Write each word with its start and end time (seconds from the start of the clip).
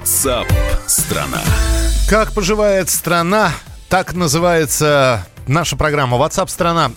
WhatsApp 0.00 0.46
страна. 0.86 1.42
Как 2.08 2.32
поживает 2.32 2.88
страна? 2.88 3.52
Так 3.90 4.14
называется 4.14 5.26
наша 5.46 5.76
программа 5.76 6.16
WhatsApp 6.16 6.48
страна 6.48 6.90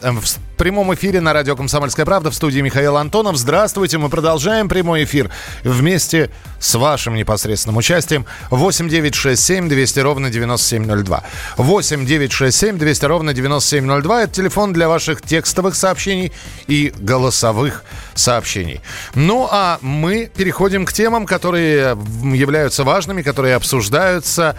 прямом 0.64 0.94
эфире 0.94 1.20
на 1.20 1.34
радио 1.34 1.58
«Комсомольская 1.58 2.06
правда» 2.06 2.32
в 2.32 2.36
студии 2.36 2.62
Михаил 2.62 2.96
Антонов. 2.96 3.36
Здравствуйте, 3.36 3.98
мы 3.98 4.08
продолжаем 4.08 4.70
прямой 4.70 5.04
эфир 5.04 5.30
вместе 5.66 6.30
с 6.58 6.76
вашим 6.76 7.16
непосредственным 7.16 7.76
участием. 7.76 8.26
8 8.50 8.88
9 8.88 9.14
6 9.14 9.44
7 9.44 9.68
200 9.68 10.00
ровно 10.00 10.30
9702. 10.30 11.24
8 11.58 12.06
9 12.06 12.32
6 12.32 12.58
7 12.58 12.78
200 12.78 13.06
ровно 13.06 13.34
9702. 13.34 14.24
Это 14.24 14.34
телефон 14.34 14.72
для 14.72 14.88
ваших 14.88 15.22
текстовых 15.22 15.76
сообщений 15.76 16.32
и 16.68 16.94
голосовых 16.98 17.84
сообщений. 18.16 18.80
Ну, 19.16 19.50
а 19.52 19.80
мы 19.82 20.32
переходим 20.34 20.86
к 20.86 20.94
темам, 20.94 21.26
которые 21.26 21.98
являются 22.24 22.86
важными, 22.86 23.22
которые 23.22 23.56
обсуждаются. 23.56 24.58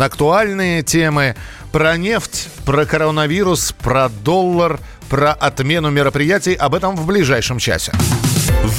Актуальные 0.00 0.82
темы 0.82 1.36
про 1.70 1.96
нефть, 1.96 2.48
про 2.64 2.86
коронавирус, 2.86 3.70
про 3.70 4.08
доллар– 4.08 4.80
про 5.14 5.32
отмену 5.32 5.90
мероприятий 5.90 6.54
об 6.54 6.74
этом 6.74 6.96
в 6.96 7.06
ближайшем 7.06 7.60
часе. 7.60 7.92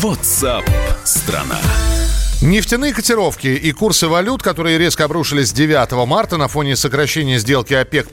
WhatsApp 0.03 0.69
страна. 1.05 1.57
Нефтяные 2.41 2.93
котировки 2.93 3.47
и 3.47 3.71
курсы 3.71 4.09
валют, 4.09 4.43
которые 4.43 4.77
резко 4.77 5.05
обрушились 5.05 5.53
9 5.53 6.05
марта 6.05 6.35
на 6.35 6.49
фоне 6.49 6.75
сокращения 6.75 7.39
сделки 7.39 7.73
ОПЕК+, 7.73 8.09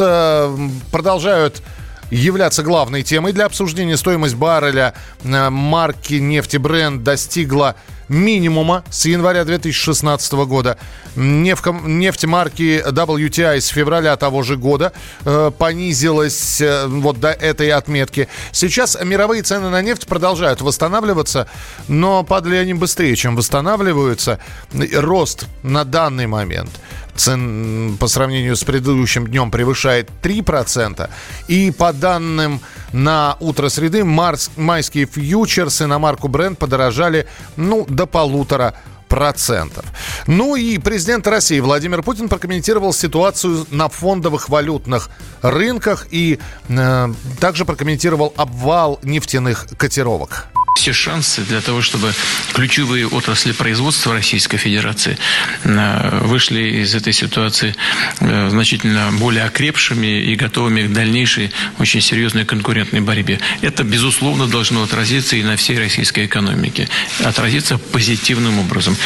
э, 0.00 0.56
продолжают 0.90 1.62
являться 2.10 2.62
главной 2.62 3.02
темой 3.02 3.34
для 3.34 3.44
обсуждения. 3.44 3.98
Стоимость 3.98 4.36
барреля 4.36 4.94
э, 5.22 5.50
марки 5.50 6.14
нефти 6.14 6.56
бренд 6.56 7.02
достигла 7.02 7.76
минимума 8.08 8.84
с 8.90 9.06
января 9.06 9.44
2016 9.44 10.32
года. 10.46 10.78
Нефть, 11.16 12.24
марки 12.24 12.82
WTI 12.86 13.60
с 13.60 13.68
февраля 13.68 14.16
того 14.16 14.42
же 14.42 14.56
года 14.56 14.92
э, 15.24 15.50
понизилась 15.56 16.60
э, 16.60 16.86
вот 16.86 17.20
до 17.20 17.30
этой 17.30 17.70
отметки. 17.70 18.28
Сейчас 18.52 18.98
мировые 19.02 19.42
цены 19.42 19.70
на 19.70 19.82
нефть 19.82 20.06
продолжают 20.06 20.60
восстанавливаться, 20.60 21.48
но 21.88 22.22
падали 22.22 22.56
они 22.56 22.74
быстрее, 22.74 23.16
чем 23.16 23.36
восстанавливаются. 23.36 24.38
Рост 24.72 25.46
на 25.62 25.84
данный 25.84 26.26
момент 26.26 26.70
цен 27.16 27.96
по 27.98 28.06
сравнению 28.06 28.56
с 28.56 28.64
предыдущим 28.64 29.26
днем 29.26 29.50
превышает 29.50 30.10
3%. 30.22 31.08
И 31.48 31.70
по 31.70 31.92
данным 31.92 32.60
на 32.92 33.36
утро 33.40 33.68
среды 33.68 34.04
марс, 34.04 34.50
майские 34.56 35.06
фьючерсы 35.06 35.86
на 35.86 35.98
марку 35.98 36.28
Brent 36.28 36.56
подорожали 36.56 37.26
ну, 37.56 37.84
до 37.96 38.06
полутора 38.06 38.74
процентов. 39.08 39.84
Ну 40.26 40.56
и 40.56 40.78
президент 40.78 41.26
России 41.26 41.60
Владимир 41.60 42.02
Путин 42.02 42.28
прокомментировал 42.28 42.92
ситуацию 42.92 43.66
на 43.70 43.88
фондовых 43.88 44.48
валютных 44.48 45.10
рынках 45.42 46.06
и 46.10 46.38
э, 46.68 47.08
также 47.40 47.64
прокомментировал 47.64 48.34
обвал 48.36 48.98
нефтяных 49.02 49.66
котировок 49.78 50.48
все 50.76 50.92
шансы 50.92 51.42
для 51.42 51.60
того, 51.60 51.80
чтобы 51.80 52.12
ключевые 52.52 53.08
отрасли 53.08 53.52
производства 53.52 54.12
Российской 54.12 54.58
Федерации 54.58 55.18
э, 55.64 56.20
вышли 56.22 56.82
из 56.82 56.94
этой 56.94 57.12
ситуации 57.12 57.74
э, 58.20 58.50
значительно 58.50 59.10
более 59.12 59.44
окрепшими 59.44 60.22
и 60.22 60.36
готовыми 60.36 60.86
к 60.86 60.92
дальнейшей 60.92 61.50
очень 61.78 62.00
серьезной 62.00 62.44
конкурентной 62.44 63.00
борьбе. 63.00 63.40
Это, 63.62 63.82
безусловно, 63.84 64.46
должно 64.46 64.82
отразиться 64.82 65.36
и 65.36 65.42
на 65.42 65.56
всей 65.56 65.78
российской 65.78 66.26
экономике. 66.26 66.88
Отразиться 67.24 67.78
позитивным 67.78 68.58
образом. 68.58 68.96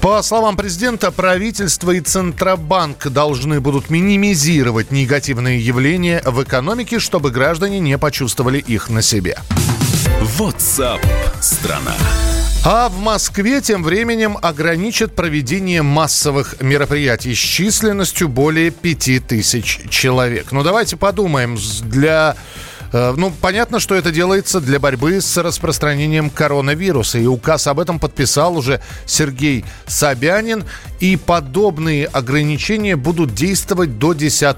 По 0.00 0.22
словам 0.22 0.56
президента, 0.56 1.10
правительство 1.10 1.90
и 1.90 2.00
Центробанк 2.00 3.08
должны 3.08 3.60
будут 3.60 3.90
минимизировать 3.90 4.90
негативные 4.90 5.60
явления 5.60 6.22
в 6.24 6.42
экономике, 6.42 6.98
чтобы 6.98 7.30
граждане 7.30 7.80
не 7.80 7.96
почувствовали 7.98 8.58
их 8.58 8.88
на 8.88 9.02
себе. 9.02 9.36
WhatsApp 10.20 11.00
страна. 11.40 11.94
А 12.64 12.88
в 12.88 12.98
Москве 12.98 13.60
тем 13.60 13.82
временем 13.82 14.38
ограничат 14.40 15.14
проведение 15.14 15.82
массовых 15.82 16.60
мероприятий 16.60 17.34
с 17.34 17.38
численностью 17.38 18.28
более 18.28 18.70
5000 18.70 19.90
человек. 19.90 20.52
Ну 20.52 20.62
давайте 20.62 20.96
подумаем, 20.96 21.58
для 21.82 22.34
э, 22.92 23.14
ну, 23.16 23.30
понятно, 23.40 23.78
что 23.78 23.94
это 23.94 24.10
делается 24.10 24.60
для 24.60 24.80
борьбы 24.80 25.20
с 25.20 25.36
распространением 25.36 26.30
коронавируса. 26.30 27.18
И 27.18 27.26
указ 27.26 27.66
об 27.66 27.78
этом 27.78 27.98
подписал 27.98 28.56
уже 28.56 28.80
Сергей 29.04 29.64
Собянин. 29.86 30.64
И 30.98 31.16
подобные 31.16 32.06
ограничения 32.06 32.96
будут 32.96 33.34
действовать 33.34 33.98
до 33.98 34.14
10 34.14 34.56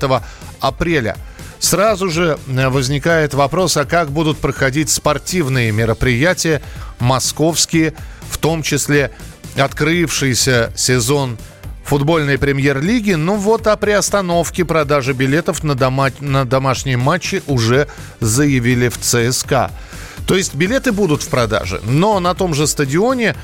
апреля. 0.61 1.17
Сразу 1.61 2.09
же 2.09 2.39
э, 2.47 2.69
возникает 2.69 3.35
вопрос, 3.35 3.77
а 3.77 3.85
как 3.85 4.11
будут 4.11 4.39
проходить 4.39 4.91
спортивные 4.91 5.73
мероприятия, 5.73 6.63
московские, 6.99 7.95
в 8.31 8.39
том 8.39 8.63
числе 8.63 9.11
открывшийся 9.57 10.73
сезон 10.77 11.37
футбольной 11.85 12.39
премьер-лиги. 12.39 13.13
Ну 13.13 13.37
вот 13.37 13.67
о 13.67 13.77
приостановке 13.77 14.65
продажи 14.65 15.15
билетов 15.15 15.65
на, 15.65 15.75
дома, 15.75 16.11
на 16.21 16.45
домашние 16.45 16.99
матчи 16.99 17.43
уже 17.47 17.89
заявили 18.21 18.89
в 18.89 18.99
ЦСКА. 18.99 19.71
То 20.27 20.37
есть 20.37 20.55
билеты 20.55 20.93
будут 20.93 21.23
в 21.23 21.29
продаже, 21.29 21.81
но 21.85 22.21
на 22.21 22.35
том 22.35 22.53
же 22.53 22.67
стадионе 22.67 23.35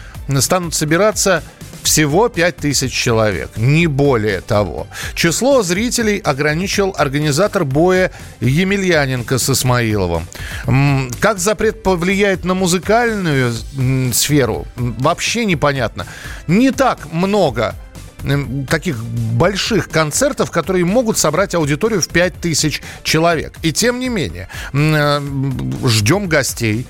станут 0.41 0.75
собираться 0.75 1.43
всего 1.85 2.29
5000 2.29 2.93
человек, 2.93 3.51
не 3.57 3.87
более 3.87 4.41
того. 4.41 4.87
Число 5.15 5.63
зрителей 5.63 6.19
ограничил 6.19 6.95
организатор 6.97 7.65
боя 7.65 8.11
Емельяненко 8.41 9.39
с 9.39 9.51
Исмаиловым. 9.51 10.27
Как 11.21 11.39
запрет 11.39 11.83
повлияет 11.83 12.45
на 12.45 12.55
музыкальную 12.55 13.55
сферу, 14.13 14.67
вообще 14.77 15.45
непонятно. 15.45 16.07
Не 16.49 16.71
так 16.71 17.13
много 17.13 17.75
таких 18.69 19.05
больших 19.05 19.91
концертов, 19.91 20.51
которые 20.51 20.85
могут 20.85 21.19
собрать 21.19 21.55
аудиторию 21.55 22.01
в 22.01 22.09
5000 22.09 22.83
человек. 23.03 23.55
И 23.63 23.73
тем 23.73 24.01
не 24.01 24.09
менее, 24.09 24.49
э, 24.73 25.21
ждем 25.85 26.27
гостей. 26.27 26.87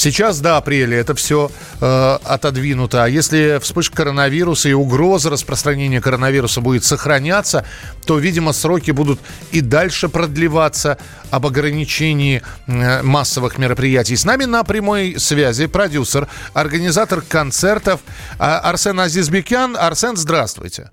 Сейчас 0.00 0.40
до 0.40 0.56
апреля 0.56 0.98
это 0.98 1.14
все 1.14 1.50
э, 1.78 2.18
отодвинуто. 2.24 3.04
А 3.04 3.06
если 3.06 3.58
вспышка 3.60 3.96
коронавируса 3.96 4.70
и 4.70 4.72
угроза 4.72 5.28
распространения 5.28 6.00
коронавируса 6.00 6.62
будет 6.62 6.84
сохраняться, 6.84 7.66
то, 8.06 8.18
видимо, 8.18 8.54
сроки 8.54 8.92
будут 8.92 9.20
и 9.52 9.60
дальше 9.60 10.08
продлеваться 10.08 10.96
об 11.30 11.44
ограничении 11.44 12.40
э, 12.66 13.02
массовых 13.02 13.58
мероприятий. 13.58 14.16
С 14.16 14.24
нами 14.24 14.46
на 14.46 14.64
прямой 14.64 15.16
связи 15.18 15.66
продюсер, 15.66 16.28
организатор 16.54 17.20
концертов 17.20 18.00
э, 18.38 18.42
Арсен 18.42 18.98
Азизбекян. 19.00 19.76
Арсен, 19.76 20.16
здравствуйте. 20.16 20.88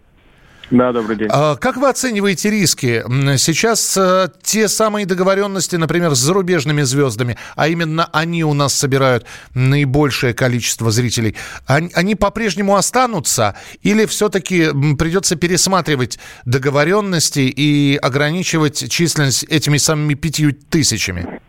Да, 0.70 0.92
добрый 0.92 1.16
день. 1.16 1.30
А, 1.32 1.56
как 1.56 1.78
вы 1.78 1.88
оцениваете 1.88 2.50
риски? 2.50 3.04
Сейчас 3.38 3.96
э, 3.98 4.28
те 4.42 4.68
самые 4.68 5.06
договоренности, 5.06 5.78
например, 5.78 6.12
с 6.14 6.20
зарубежными 6.20 6.82
звездами, 6.82 7.38
а 7.56 7.70
именно 7.70 8.10
они 8.12 8.44
у 8.44 8.54
нас 8.54 8.74
собирают 8.74 9.26
наибольшее 9.54 10.34
количество 10.34 10.92
зрителей, 10.92 11.38
они, 11.68 11.90
они 11.96 12.16
по-прежнему 12.16 12.76
останутся 12.76 13.56
или 13.82 14.06
все-таки 14.06 14.68
придется 14.98 15.38
пересматривать 15.38 16.20
договоренности 16.46 17.40
и 17.40 17.96
ограничивать 17.96 18.92
численность 18.92 19.44
этими 19.44 19.78
самыми 19.78 20.16
пятью 20.16 20.52
тысячами? 20.54 21.40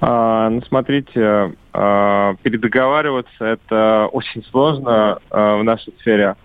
А, 0.00 0.50
ну, 0.50 0.60
смотрите, 0.62 1.54
а, 1.72 2.34
передоговариваться 2.42 3.44
это 3.44 4.08
очень 4.12 4.44
сложно 4.50 5.18
а, 5.30 5.56
в 5.58 5.64
нашей 5.64 5.94
сфере 6.00 6.36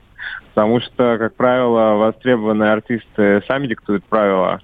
потому 0.53 0.79
что, 0.81 1.17
как 1.17 1.35
правило, 1.35 1.95
востребованные 1.95 2.71
артисты 2.71 3.41
сами 3.47 3.67
диктуют 3.67 4.03
правила. 4.05 4.61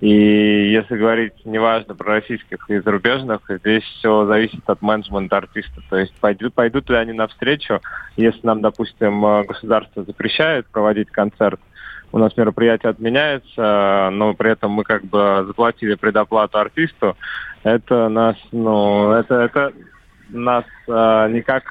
И 0.00 0.70
если 0.72 0.96
говорить 0.96 1.32
неважно 1.46 1.94
про 1.94 2.16
российских 2.16 2.68
и 2.68 2.78
зарубежных, 2.80 3.40
здесь 3.48 3.82
все 3.82 4.26
зависит 4.26 4.62
от 4.66 4.82
менеджмента 4.82 5.38
артиста. 5.38 5.80
То 5.88 5.96
есть 5.96 6.14
пойдут, 6.20 6.52
пойдут 6.52 6.90
ли 6.90 6.96
они 6.96 7.12
навстречу, 7.12 7.80
если 8.16 8.46
нам, 8.46 8.60
допустим, 8.60 9.22
государство 9.46 10.04
запрещает 10.04 10.66
проводить 10.66 11.10
концерт, 11.10 11.60
у 12.12 12.18
нас 12.18 12.36
мероприятие 12.36 12.90
отменяется, 12.90 14.10
но 14.12 14.34
при 14.34 14.52
этом 14.52 14.72
мы 14.72 14.84
как 14.84 15.04
бы 15.04 15.44
заплатили 15.46 15.94
предоплату 15.94 16.58
артисту, 16.58 17.16
это 17.62 18.08
нас, 18.08 18.36
ну, 18.52 19.10
это, 19.12 19.34
это 19.34 19.72
нас 20.28 20.64
э, 20.86 21.28
никак 21.30 21.64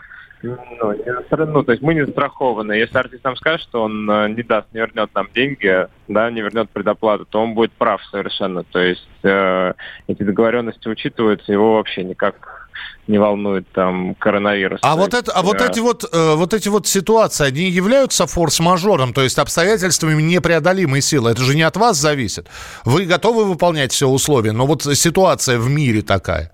ну, 0.46 0.94
не, 0.94 1.46
ну, 1.46 1.64
то 1.64 1.72
есть 1.72 1.84
мы 1.84 1.94
не 1.94 2.06
застрахованы. 2.06 2.74
Если 2.74 2.98
артист 2.98 3.24
нам 3.24 3.36
скажет, 3.36 3.62
что 3.62 3.84
он 3.84 4.10
э, 4.10 4.30
не 4.30 4.44
даст, 4.44 4.68
не 4.74 4.80
вернет 4.80 5.10
нам 5.14 5.28
деньги, 5.34 5.88
да, 6.08 6.30
не 6.30 6.42
вернет 6.42 6.70
предоплату, 6.70 7.26
то 7.26 7.42
он 7.42 7.54
будет 7.54 7.72
прав 7.74 8.02
совершенно. 8.12 8.64
То 8.64 8.80
есть 8.80 9.08
э, 9.24 9.74
эти 10.08 10.24
договоренности 10.24 10.88
учитываются, 10.88 11.52
его 11.52 11.76
вообще 11.76 12.04
никак 12.04 12.70
не 13.08 13.18
волнует 13.18 13.68
там 13.72 14.16
коронавирус. 14.16 14.80
А 14.84 14.96
вот 14.96 15.14
это, 15.14 15.32
а 15.32 15.42
вот 15.42 15.62
эти 15.62 15.80
вот, 15.80 16.04
э, 16.12 16.36
вот 16.36 16.54
эти 16.54 16.70
вот 16.70 16.88
ситуации, 16.88 17.48
они 17.48 17.70
являются 17.70 18.26
форс-мажором, 18.26 19.14
то 19.14 19.22
есть 19.22 19.38
обстоятельствами 19.38 20.22
непреодолимой 20.22 21.02
силы. 21.02 21.32
Это 21.32 21.42
же 21.42 21.56
не 21.56 21.64
от 21.64 21.78
вас 21.78 21.98
зависит. 21.98 22.48
Вы 22.84 23.06
готовы 23.06 23.46
выполнять 23.46 23.92
все 23.92 24.08
условия, 24.08 24.52
но 24.52 24.66
вот 24.66 24.84
ситуация 24.84 25.60
в 25.60 25.70
мире 25.70 26.02
такая. 26.02 26.52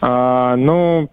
А, 0.00 0.56
ну, 0.56 1.10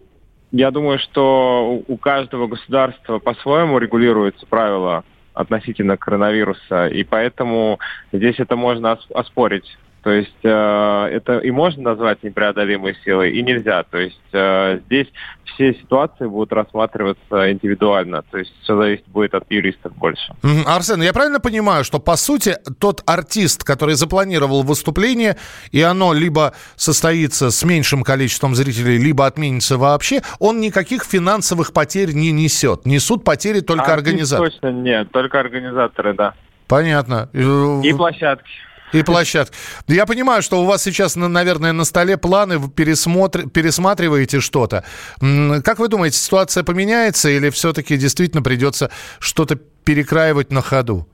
я 0.52 0.72
думаю, 0.72 1.00
что 1.00 1.82
у 1.88 1.98
каждого 1.98 2.48
государства 2.48 3.20
по-своему 3.20 3.78
регулируются 3.78 4.46
правила 4.46 5.04
относительно 5.34 5.98
коронавируса, 5.98 6.88
и 6.88 7.04
поэтому 7.04 7.80
здесь 8.12 8.40
это 8.40 8.56
можно 8.56 9.00
оспорить. 9.14 9.78
То 10.04 10.10
есть 10.10 10.32
э, 10.44 10.50
это 10.50 11.38
и 11.38 11.52
можно 11.52 11.84
назвать 11.84 12.24
непреодолимой 12.24 12.98
силой, 13.06 13.34
и 13.34 13.44
нельзя. 13.44 13.84
То 13.84 14.00
есть 14.00 14.20
э, 14.34 14.80
здесь 14.86 15.08
все 15.54 15.74
ситуации 15.76 16.26
будут 16.26 16.52
рассматриваться 16.54 17.52
индивидуально. 17.52 18.24
То 18.32 18.40
есть 18.40 18.52
все 18.64 18.76
зависит 18.76 19.08
будет 19.08 19.36
от 19.36 19.44
юристов 19.52 19.96
больше. 19.96 20.34
Арсен, 20.66 21.04
я 21.04 21.14
правильно 21.14 21.40
понимаю, 21.40 21.84
что 21.84 22.00
по 22.00 22.16
сути 22.16 22.56
тот 22.80 23.04
артист, 23.06 23.64
который 23.64 23.94
запланировал 23.94 24.64
выступление, 24.64 25.38
и 25.72 25.82
оно 25.82 26.14
либо 26.14 26.54
состоится 26.76 27.52
с 27.52 27.64
меньшим 27.64 28.04
количеством 28.04 28.56
зрителей, 28.56 28.98
либо 28.98 29.28
отменится 29.28 29.78
вообще, 29.78 30.22
он 30.40 30.62
никаких 30.62 31.04
финансовых 31.04 31.74
потерь 31.74 32.14
не 32.14 32.32
несет. 32.32 32.88
Несут 32.88 33.24
потери 33.24 33.60
только 33.60 33.94
Артист 33.94 33.98
организаторы. 33.98 34.50
Точно 34.50 34.72
нет, 34.72 35.12
только 35.12 35.40
организаторы, 35.40 36.14
да. 36.14 36.34
Понятно. 36.68 37.30
И 37.34 37.94
площадки. 37.94 38.50
И 38.94 39.04
площадки. 39.04 39.56
Я 39.88 40.06
понимаю, 40.06 40.42
что 40.42 40.62
у 40.62 40.66
вас 40.66 40.84
сейчас, 40.84 41.16
наверное, 41.16 41.72
на 41.72 41.86
столе 41.86 42.18
планы, 42.18 42.58
вы 42.58 42.70
пересмотр... 42.70 43.50
пересматриваете 43.50 44.40
что-то. 44.40 44.84
Как 45.20 45.80
вы 45.80 45.88
думаете, 45.88 46.18
ситуация 46.18 46.64
поменяется 46.64 47.30
или 47.30 47.50
все-таки 47.50 47.98
действительно 47.98 48.42
придется 48.42 48.92
что-то 49.20 49.56
перекраивать 49.56 50.52
на 50.52 50.62
ходу? 50.62 51.08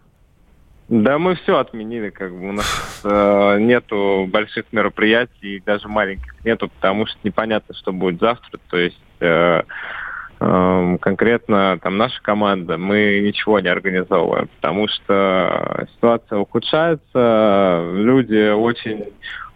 Да, 0.89 1.17
мы 1.17 1.35
все 1.35 1.57
отменили, 1.57 2.11
как 2.11 2.31
бы 2.31 2.47
у 2.47 2.51
нас 2.53 3.01
э, 3.03 3.57
нету 3.59 4.25
больших 4.29 4.65
мероприятий, 4.71 5.61
даже 5.65 5.89
маленьких 5.89 6.33
нету, 6.45 6.69
потому 6.69 7.05
что 7.07 7.17
непонятно, 7.23 7.75
что 7.75 7.91
будет 7.91 8.21
завтра. 8.21 8.57
То 8.69 8.77
есть 8.77 8.97
э, 9.19 9.63
конкретно 10.39 11.79
там 11.81 11.97
наша 11.97 12.21
команда, 12.21 12.77
мы 12.77 13.21
ничего 13.23 13.59
не 13.59 13.69
организовываем, 13.69 14.49
потому 14.59 14.87
что 14.87 15.87
ситуация 15.95 16.37
ухудшается, 16.37 17.91
люди 17.93 18.51
очень, 18.51 19.05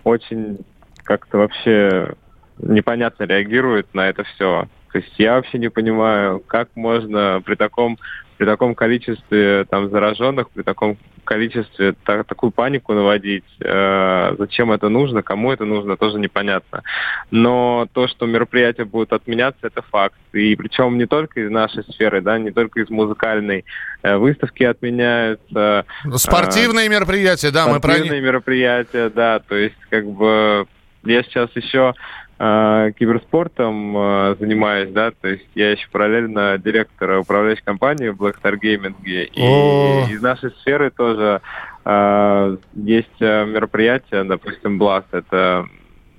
очень 0.04 0.60
как-то 1.04 1.38
вообще 1.38 2.14
непонятно 2.58 3.26
реагируют 3.26 3.94
на 3.94 4.10
это 4.10 4.24
все. 4.24 4.68
То 4.92 4.98
есть 4.98 5.14
я 5.18 5.36
вообще 5.36 5.58
не 5.58 5.70
понимаю, 5.70 6.40
как 6.40 6.70
можно 6.76 7.42
при 7.46 7.56
таком 7.56 7.98
при 8.42 8.48
таком 8.48 8.74
количестве 8.74 9.66
там 9.70 9.92
зараженных, 9.92 10.50
при 10.50 10.64
таком 10.64 10.98
количестве 11.32 11.94
так, 12.04 12.28
такую 12.28 12.52
панику 12.52 12.94
наводить, 12.94 13.46
э, 13.62 14.36
зачем 14.38 14.72
это 14.74 14.90
нужно, 14.90 15.24
кому 15.24 15.54
это 15.54 15.64
нужно, 15.64 15.96
тоже 15.96 16.20
непонятно. 16.20 16.84
Но 17.32 17.88
то, 17.94 18.10
что 18.10 18.26
мероприятия 18.26 18.84
будут 18.84 19.14
отменяться, 19.14 19.68
это 19.68 19.82
факт. 19.82 20.18
И 20.34 20.56
причем 20.58 20.98
не 20.98 21.06
только 21.06 21.40
из 21.40 21.50
нашей 21.50 21.86
сферы, 21.86 22.20
да, 22.22 22.38
не 22.38 22.52
только 22.52 22.82
из 22.82 22.90
музыкальной. 22.90 23.64
Э, 24.04 24.18
выставки 24.18 24.64
отменяются. 24.66 25.86
Спортивные 26.16 26.88
э, 26.88 26.90
мероприятия, 26.90 27.52
да, 27.52 27.68
мы 27.68 27.80
про 27.80 27.94
Спортивные 27.94 28.22
мероприятия, 28.22 29.10
да, 29.10 29.40
то 29.40 29.56
есть 29.56 29.78
как 29.90 30.06
бы 30.08 30.68
я 31.04 31.24
сейчас 31.24 31.50
еще 31.56 31.94
э, 32.42 32.92
киберспортом 32.98 33.96
э, 33.96 34.36
занимаюсь, 34.40 34.90
да, 34.92 35.12
то 35.12 35.28
есть 35.28 35.48
я 35.54 35.72
еще 35.72 35.88
параллельно 35.92 36.58
директор 36.58 37.20
управляющей 37.20 37.64
компании 37.64 38.10
в 38.10 38.22
Black 38.22 38.36
Star 38.42 38.60
Gaming, 38.60 38.96
и 39.04 40.12
из 40.12 40.22
нашей 40.22 40.52
сферы 40.62 40.90
тоже 40.90 41.42
э, 41.86 42.58
есть 42.74 43.22
э, 43.22 43.46
мероприятие, 43.46 44.24
допустим, 44.24 44.82
Blast, 44.82 45.06
это 45.12 45.68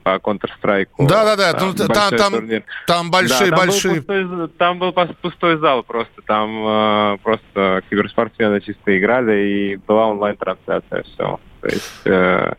по 0.05 0.17
Counter-Strike. 0.17 0.89
Да, 0.99 1.25
да, 1.25 1.37
да. 1.37 1.53
Там, 1.53 1.75
там, 1.75 2.17
там, 2.17 2.63
там 2.87 3.11
большие, 3.11 3.51
да, 3.51 3.57
там 3.57 3.67
большие. 3.67 3.95
Был 3.95 4.01
пустой, 4.01 4.49
там 4.59 4.79
был 4.79 4.93
пустой 4.93 5.59
зал 5.59 5.83
просто. 5.85 6.23
Там 6.27 6.51
э, 6.67 7.19
просто 7.23 7.83
киберспортсмены 7.89 8.61
чисто 8.61 8.99
играли 8.99 9.47
и 9.47 9.77
была 9.77 10.09
онлайн-трансляция. 10.09 11.05
Все. 11.05 11.39
То 11.61 11.69
есть 11.69 12.01
э, 12.07 12.53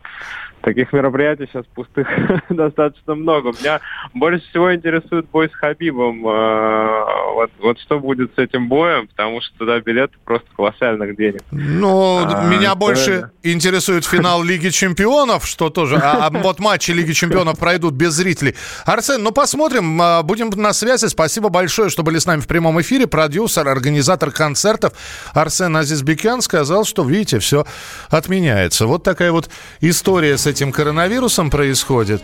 таких 0.64 0.92
мероприятий 0.92 1.46
сейчас 1.52 1.64
пустых 1.74 2.08
достаточно 2.48 3.14
много. 3.14 3.52
Меня 3.60 3.80
больше 4.14 4.44
всего 4.48 4.74
интересует 4.74 5.26
бой 5.30 5.48
с 5.48 5.54
Хабибом. 5.54 6.26
Э, 6.26 7.04
вот, 7.34 7.50
вот 7.60 7.78
что 7.80 8.00
будет 8.00 8.32
с 8.34 8.38
этим 8.38 8.68
боем, 8.68 9.06
потому 9.08 9.40
что 9.40 9.56
туда 9.58 9.80
билеты 9.80 10.14
просто 10.24 10.46
колоссальных 10.56 11.16
денег. 11.16 11.42
Ну, 11.50 12.24
а, 12.24 12.44
меня 12.44 12.74
больше 12.74 13.30
интересует 13.42 14.04
финал 14.04 14.42
Лиги 14.44 14.70
Чемпионов, 14.70 15.46
что 15.46 15.68
тоже. 15.70 15.96
А, 15.96 16.26
а 16.26 16.30
вот 16.30 16.58
матчи 16.60 16.92
Лиги 16.92 17.12
Чемпионов 17.12 17.58
пройдут 17.58 17.94
без 17.94 18.14
зрителей. 18.14 18.54
Арсен, 18.86 19.22
ну 19.22 19.32
посмотрим, 19.32 20.00
а, 20.00 20.22
будем 20.22 20.50
на 20.50 20.72
связи. 20.72 21.06
Спасибо 21.06 21.50
большое, 21.50 21.90
что 21.90 22.02
были 22.02 22.18
с 22.18 22.26
нами 22.26 22.40
в 22.40 22.48
прямом 22.48 22.80
эфире. 22.80 23.06
Продюсер, 23.06 23.68
организатор 23.68 24.30
концертов 24.30 24.92
Арсен 25.34 25.76
Азизбекян 25.76 26.40
сказал, 26.40 26.84
что, 26.84 27.04
видите, 27.04 27.38
все 27.38 27.66
отменяется. 28.08 28.86
Вот 28.86 29.02
такая 29.02 29.30
вот 29.30 29.50
история 29.80 30.38
с 30.38 30.46
этим 30.46 30.53
коронавирусом 30.72 31.50
происходит. 31.50 32.22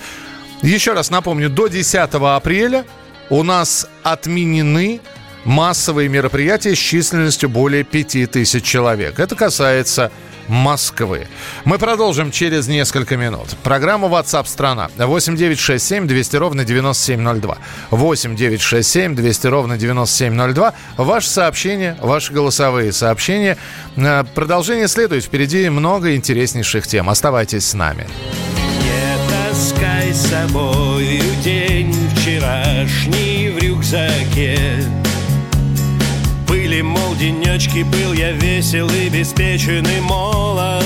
Еще 0.62 0.92
раз 0.92 1.10
напомню, 1.10 1.48
до 1.48 1.68
10 1.68 1.94
апреля 2.14 2.84
у 3.30 3.42
нас 3.42 3.88
отменены 4.02 5.00
массовые 5.44 6.08
мероприятия 6.08 6.74
с 6.74 6.78
численностью 6.78 7.48
более 7.48 7.84
5000 7.84 8.62
человек. 8.62 9.18
Это 9.18 9.34
касается 9.34 10.12
Москвы. 10.50 11.28
Мы 11.64 11.78
продолжим 11.78 12.32
через 12.32 12.66
несколько 12.66 13.16
минут. 13.16 13.56
Программа 13.62 14.08
WhatsApp 14.08 14.46
страна 14.48 14.90
8967 14.96 16.08
200 16.08 16.36
ровно 16.36 16.64
9702. 16.64 17.56
8967 17.90 19.14
200 19.14 19.46
ровно 19.46 19.78
9702. 19.78 20.74
Ваше 20.96 21.28
сообщение, 21.28 21.96
ваши 22.00 22.32
голосовые 22.32 22.92
сообщения. 22.92 23.56
Э, 23.96 24.24
продолжение 24.34 24.88
следует. 24.88 25.24
Впереди 25.24 25.68
много 25.68 26.16
интереснейших 26.16 26.86
тем. 26.86 27.08
Оставайтесь 27.08 27.66
с 27.66 27.74
нами. 27.74 28.08
Не 28.82 29.30
таскай 29.30 30.12
с 30.12 30.26
собой 30.26 31.22
день 31.44 31.94
вчерашний 32.16 33.50
в 33.56 33.62
рюкзаке 33.62 34.84
мол, 36.82 37.14
денечки, 37.14 37.82
был 37.82 38.12
я 38.12 38.32
весел 38.32 38.88
и 38.88 39.08
беспечен 39.08 39.86
и 39.86 40.00
молод. 40.00 40.84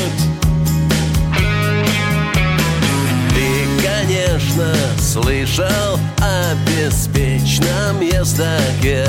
Ты, 3.31 3.67
конечно, 3.83 4.75
слышал 4.99 5.99
о 6.19 6.55
беспечном 6.67 8.01
ездаке. 8.01 9.07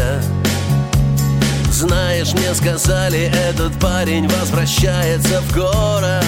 Знаешь, 1.71 2.33
мне 2.33 2.53
сказали, 2.53 3.31
этот 3.49 3.73
парень 3.79 4.27
возвращается 4.27 5.41
в 5.41 5.53
город. 5.53 6.25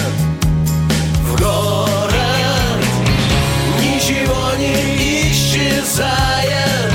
В 1.22 1.40
город. 1.40 2.14
Ничего 3.80 4.56
не 4.58 5.30
исчезает 5.30 6.87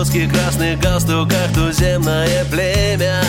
узких 0.00 0.32
красных 0.32 0.80
галстуках 0.80 1.52
туземное 1.54 2.44
племя. 2.46 3.22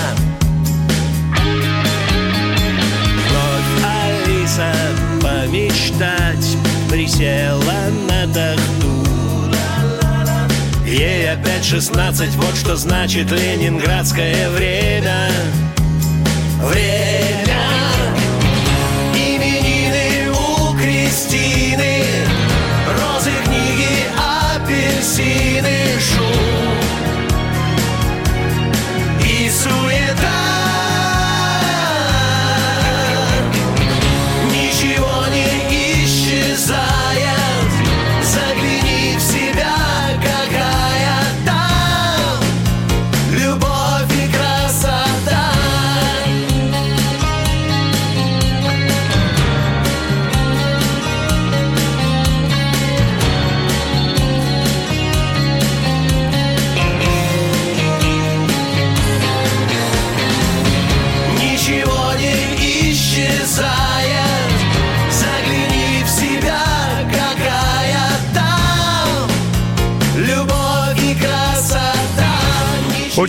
Вновь 3.28 3.84
Алиса 3.84 4.74
помечтать 5.22 6.58
присела 6.90 7.90
на 8.10 8.28
тахту. 8.34 9.06
Ей 10.86 11.32
опять 11.32 11.66
шестнадцать, 11.66 12.36
вот 12.36 12.56
что 12.56 12.76
значит 12.76 13.32
ленинградское 13.32 14.50
время. 14.50 15.30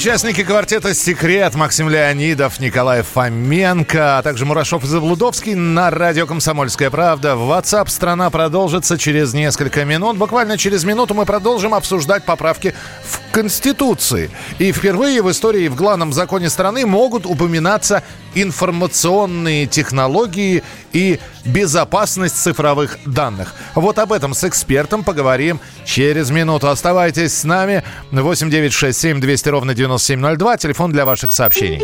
Участники 0.07 0.45
квартета 0.45 0.95
«Секрет» 0.95 1.57
Максим 1.57 1.89
Леонидов, 1.89 2.61
Николай 2.61 3.03
Фоменко, 3.03 4.19
а 4.19 4.23
также 4.23 4.47
Мурашов 4.47 4.85
и 4.85 4.87
Заблудовский 4.87 5.57
на 5.57 5.91
радио 5.91 6.29
«Комсомольская 6.29 6.91
правда». 6.91 7.31
WhatsApp 7.31 7.89
«Страна» 7.89 8.31
продолжится 8.31 8.99
через 8.99 9.35
несколько 9.35 9.85
минут. 9.85 10.17
Буквально 10.17 10.59
через 10.59 10.85
минуту 10.85 11.15
мы 11.15 11.27
продолжим 11.27 11.75
обсуждать 11.75 12.25
поправки 12.25 12.73
в 13.03 13.33
Конституции. 13.33 14.31
И 14.61 14.71
впервые 14.71 15.23
в 15.23 15.31
истории 15.33 15.67
в 15.67 15.75
главном 15.75 16.13
законе 16.13 16.51
страны 16.51 16.87
могут 16.87 17.27
упоминаться 17.27 18.05
информационные 18.37 19.67
технологии 19.67 20.63
и 20.97 21.21
безопасность 21.45 22.37
цифровых 22.43 22.99
данных. 23.05 23.55
Вот 23.75 23.99
об 23.99 24.13
этом 24.13 24.33
с 24.33 24.45
экспертом 24.45 25.05
поговорим 25.05 25.61
через 25.85 26.31
минуту. 26.31 26.69
Оставайтесь 26.69 27.35
с 27.35 27.45
нами. 27.45 27.85
8967 28.13 29.21
200 29.21 29.49
ровно 29.51 29.75
9702. 29.75 30.57
Телефон 30.57 30.93
для 30.93 31.05
ваших 31.05 31.33
сообщений. 31.33 31.83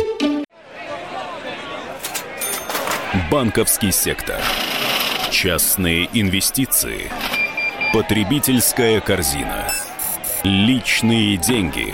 Банковский 3.29 3.91
сектор. 3.91 4.41
Частные 5.29 6.09
инвестиции. 6.13 7.11
Потребительская 7.93 8.99
корзина. 8.99 9.71
Личные 10.43 11.37
деньги. 11.37 11.93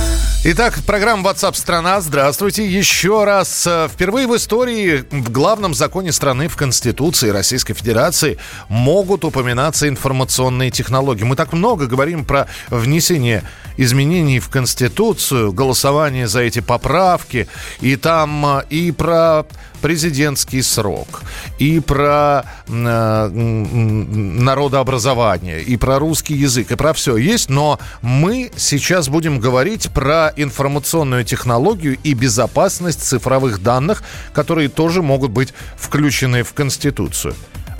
Итак, 0.43 0.79
программа 0.87 1.29
WhatsApp 1.29 1.53
страна. 1.53 2.01
Здравствуйте. 2.01 2.65
Еще 2.65 3.25
раз. 3.25 3.67
Э, 3.67 3.87
впервые 3.87 4.25
в 4.25 4.35
истории 4.35 5.05
в 5.11 5.31
главном 5.31 5.75
законе 5.75 6.11
страны, 6.11 6.47
в 6.47 6.57
Конституции 6.57 7.29
Российской 7.29 7.75
Федерации, 7.75 8.39
могут 8.67 9.23
упоминаться 9.23 9.87
информационные 9.87 10.71
технологии. 10.71 11.25
Мы 11.25 11.35
так 11.35 11.53
много 11.53 11.85
говорим 11.85 12.25
про 12.25 12.47
внесение 12.71 13.43
изменений 13.77 14.39
в 14.39 14.49
Конституцию, 14.49 15.53
голосование 15.53 16.27
за 16.27 16.41
эти 16.41 16.59
поправки, 16.59 17.47
и 17.81 17.95
там 17.95 18.45
э, 18.45 18.63
и 18.69 18.91
про 18.91 19.45
президентский 19.81 20.61
срок, 20.61 21.23
и 21.59 21.79
про 21.79 22.43
э, 22.67 23.29
народообразование, 23.29 25.61
и 25.61 25.77
про 25.77 25.99
русский 25.99 26.33
язык, 26.35 26.71
и 26.71 26.75
про 26.75 26.93
все 26.93 27.17
есть, 27.17 27.49
но 27.49 27.79
мы 28.01 28.51
сейчас 28.55 29.09
будем 29.09 29.39
говорить 29.39 29.89
про 29.91 30.31
информационную 30.35 31.25
технологию 31.25 31.97
и 32.03 32.13
безопасность 32.13 33.03
цифровых 33.03 33.63
данных, 33.63 34.03
которые 34.33 34.69
тоже 34.69 35.01
могут 35.01 35.31
быть 35.31 35.51
включены 35.77 36.43
в 36.43 36.53
Конституцию. 36.53 37.33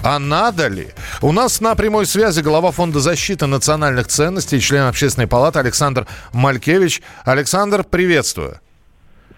А 0.03 0.17
надо 0.17 0.67
ли? 0.67 0.87
У 1.21 1.31
нас 1.31 1.61
на 1.61 1.75
прямой 1.75 2.05
связи 2.05 2.41
глава 2.41 2.71
Фонда 2.71 2.99
защиты 2.99 3.45
национальных 3.45 4.07
ценностей, 4.07 4.59
член 4.59 4.87
Общественной 4.87 5.27
палаты 5.27 5.59
Александр 5.59 6.07
Малькевич. 6.33 7.01
Александр, 7.23 7.83
приветствую. 7.83 8.59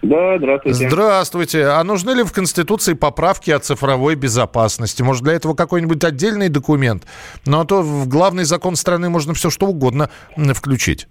Да, 0.00 0.38
здравствуйте. 0.38 0.88
Здравствуйте. 0.88 1.66
А 1.66 1.84
нужны 1.84 2.12
ли 2.12 2.22
в 2.22 2.32
Конституции 2.32 2.94
поправки 2.94 3.50
о 3.50 3.58
цифровой 3.58 4.14
безопасности? 4.14 5.02
Может, 5.02 5.22
для 5.24 5.34
этого 5.34 5.54
какой-нибудь 5.54 6.02
отдельный 6.02 6.48
документ? 6.48 7.04
Ну, 7.46 7.60
а 7.60 7.64
то 7.64 7.82
в 7.82 8.08
главный 8.08 8.44
закон 8.44 8.76
страны 8.76 9.10
можно 9.10 9.34
все 9.34 9.50
что 9.50 9.66
угодно 9.66 10.08
включить. 10.54 11.08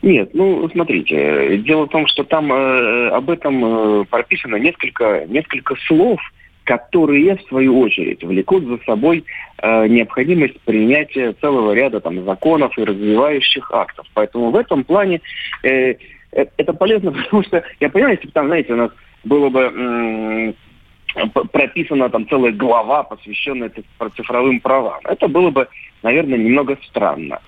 Нет, 0.00 0.30
ну, 0.32 0.68
смотрите, 0.70 1.58
дело 1.58 1.86
в 1.86 1.88
том, 1.88 2.06
что 2.06 2.22
там 2.24 2.52
э, 2.52 3.08
об 3.08 3.30
этом 3.30 3.64
э, 3.64 4.04
прописано 4.04 4.56
несколько, 4.56 5.26
несколько 5.26 5.74
слов, 5.88 6.20
которые, 6.68 7.36
в 7.36 7.42
свою 7.48 7.80
очередь, 7.80 8.22
влекут 8.22 8.64
за 8.64 8.78
собой 8.84 9.24
э, 9.62 9.86
необходимость 9.88 10.60
принятия 10.60 11.32
целого 11.40 11.72
ряда 11.72 12.00
там, 12.00 12.22
законов 12.24 12.76
и 12.78 12.84
развивающих 12.84 13.72
актов. 13.72 14.06
Поэтому 14.12 14.50
в 14.50 14.56
этом 14.56 14.84
плане 14.84 15.22
э, 15.62 15.94
Э, 16.32 16.46
это 16.56 16.72
полезно, 16.72 17.12
потому 17.24 17.42
что 17.42 17.62
я 17.80 17.88
понимаю, 17.88 18.14
если 18.14 18.26
бы 18.26 18.32
там, 18.32 18.46
знаете, 18.46 18.72
у 18.72 18.76
нас 18.76 18.90
было 19.24 19.48
бы 19.48 20.54
прописана 21.52 22.10
там 22.10 22.28
целая 22.28 22.52
глава, 22.52 23.02
посвященная 23.02 23.72
цифровым 24.14 24.60
правам. 24.60 25.00
Это 25.04 25.26
было 25.26 25.50
бы, 25.50 25.66
наверное, 26.02 26.38
немного 26.38 26.78
странно. 26.86 27.40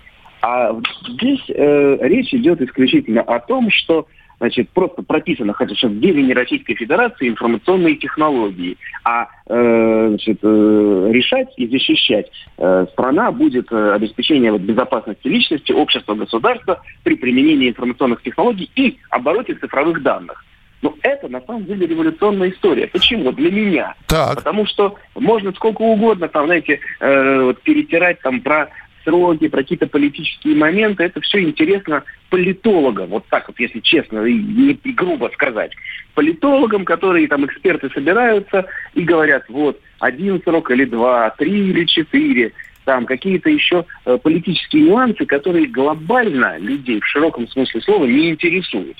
А 0.42 0.74
здесь 1.08 1.44
э, 1.48 1.98
речь 2.00 2.32
идет 2.32 2.62
исключительно 2.62 3.20
о 3.20 3.38
том, 3.38 3.70
что 3.70 4.06
значит, 4.40 4.70
просто 4.70 5.02
прописано, 5.02 5.52
хотя 5.52 5.74
что 5.74 5.88
в 5.88 6.00
деле 6.00 6.32
Российской 6.34 6.74
Федерации 6.74 7.28
информационные 7.28 7.96
технологии, 7.96 8.76
а 9.04 9.28
э, 9.46 10.06
значит, 10.08 10.38
э, 10.42 11.10
решать 11.12 11.48
и 11.56 11.68
защищать 11.68 12.30
э, 12.58 12.86
страна 12.92 13.30
будет 13.30 13.70
обеспечение 13.72 14.50
вот, 14.50 14.62
безопасности 14.62 15.28
личности, 15.28 15.72
общества, 15.72 16.14
государства 16.14 16.82
при 17.04 17.16
применении 17.16 17.68
информационных 17.68 18.22
технологий 18.22 18.70
и 18.74 18.98
обороте 19.10 19.54
цифровых 19.54 20.02
данных. 20.02 20.44
Но 20.82 20.94
это 21.02 21.28
на 21.28 21.42
самом 21.42 21.66
деле 21.66 21.86
революционная 21.86 22.50
история. 22.50 22.86
Почему? 22.86 23.32
Для 23.32 23.50
меня. 23.50 23.94
Так. 24.06 24.36
Потому 24.36 24.64
что 24.66 24.96
можно 25.14 25.52
сколько 25.52 25.82
угодно 25.82 26.28
там, 26.28 26.46
знаете, 26.46 26.80
э, 27.00 27.40
вот, 27.42 27.60
перетирать 27.60 28.20
там 28.20 28.40
про 28.40 28.70
сроки, 29.10 29.48
про 29.48 29.62
какие-то 29.62 29.86
политические 29.86 30.56
моменты. 30.56 31.04
Это 31.04 31.20
все 31.20 31.40
интересно 31.40 32.04
политологам, 32.30 33.10
вот 33.10 33.26
так 33.28 33.48
вот, 33.48 33.58
если 33.58 33.80
честно 33.80 34.24
и, 34.24 34.72
и 34.72 34.92
грубо 34.92 35.30
сказать. 35.34 35.72
Политологам, 36.14 36.84
которые 36.84 37.28
там 37.28 37.44
эксперты 37.44 37.90
собираются 37.90 38.66
и 38.94 39.02
говорят, 39.02 39.44
вот, 39.48 39.80
один 39.98 40.40
срок 40.42 40.70
или 40.70 40.84
два, 40.84 41.30
три 41.30 41.70
или 41.70 41.84
четыре, 41.84 42.52
там 42.84 43.04
какие-то 43.06 43.50
еще 43.50 43.84
э, 44.04 44.18
политические 44.22 44.84
нюансы, 44.84 45.26
которые 45.26 45.66
глобально 45.66 46.58
людей 46.58 47.00
в 47.00 47.06
широком 47.06 47.48
смысле 47.48 47.80
слова 47.82 48.04
не 48.04 48.30
интересуют. 48.30 48.96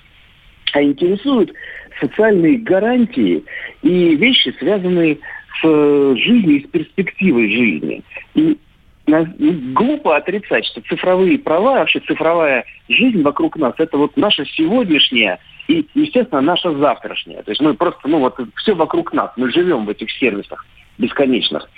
А 0.73 0.83
интересуют 0.83 1.52
социальные 2.00 2.59
гарантии 2.59 3.43
и 3.83 4.17
вещи, 4.17 4.55
связанные 4.59 5.17
с 5.61 5.64
э, 5.64 6.14
жизнью 6.17 6.59
и 6.59 6.64
с 6.64 6.69
перспективой 6.69 7.50
жизни. 7.50 8.02
И 8.35 8.59
глупо 9.07 10.16
отрицать, 10.16 10.66
что 10.66 10.80
цифровые 10.83 11.38
права, 11.38 11.78
вообще 11.78 12.00
цифровая 12.00 12.64
жизнь 12.88 13.23
вокруг 13.23 13.57
нас, 13.57 13.75
это 13.78 13.97
вот 13.97 14.16
наша 14.16 14.45
сегодняшняя 14.45 15.38
и, 15.69 15.87
естественно, 15.95 16.40
наша 16.40 16.73
завтрашняя. 16.76 17.42
То 17.42 17.50
есть 17.50 17.61
мы 17.61 17.75
просто, 17.75 18.09
ну 18.09 18.19
вот, 18.19 18.38
все 18.57 18.75
вокруг 18.75 19.12
нас, 19.12 19.30
мы 19.37 19.50
живем 19.52 19.85
в 19.87 19.90
этих 19.90 20.11
сервисах 20.11 20.66
бесконечных. 20.99 21.69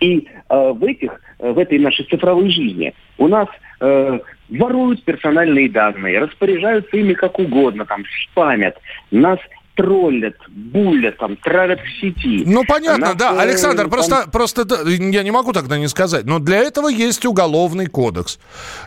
И 0.00 0.28
э, 0.48 0.72
в 0.72 0.84
этих, 0.84 1.20
э, 1.38 1.50
в 1.50 1.58
этой 1.58 1.78
нашей 1.78 2.04
цифровой 2.06 2.50
жизни 2.50 2.94
у 3.18 3.28
нас 3.28 3.48
э, 3.80 4.18
воруют 4.50 5.02
персональные 5.04 5.70
данные, 5.70 6.18
распоряжаются 6.18 6.96
ими 6.96 7.14
как 7.14 7.38
угодно, 7.38 7.86
там, 7.86 8.04
спамят, 8.30 8.76
нас 9.10 9.38
троллят, 9.76 10.34
булят, 10.48 11.18
там, 11.18 11.36
травят 11.36 11.80
в 11.80 12.00
сети. 12.00 12.42
Ну, 12.46 12.64
понятно, 12.66 13.08
Нас, 13.08 13.16
да. 13.16 13.34
Э, 13.34 13.40
Александр, 13.40 13.82
там... 13.82 13.90
просто, 13.90 14.24
просто 14.32 14.66
я 14.88 15.22
не 15.22 15.30
могу 15.30 15.52
тогда 15.52 15.78
не 15.78 15.86
сказать, 15.88 16.24
но 16.24 16.38
для 16.38 16.58
этого 16.58 16.88
есть 16.88 17.24
уголовный 17.24 17.86
кодекс. 17.86 18.40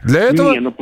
Для 0.03 0.23
этого... 0.23 0.51
Не, 0.51 0.59
ну, 0.59 0.73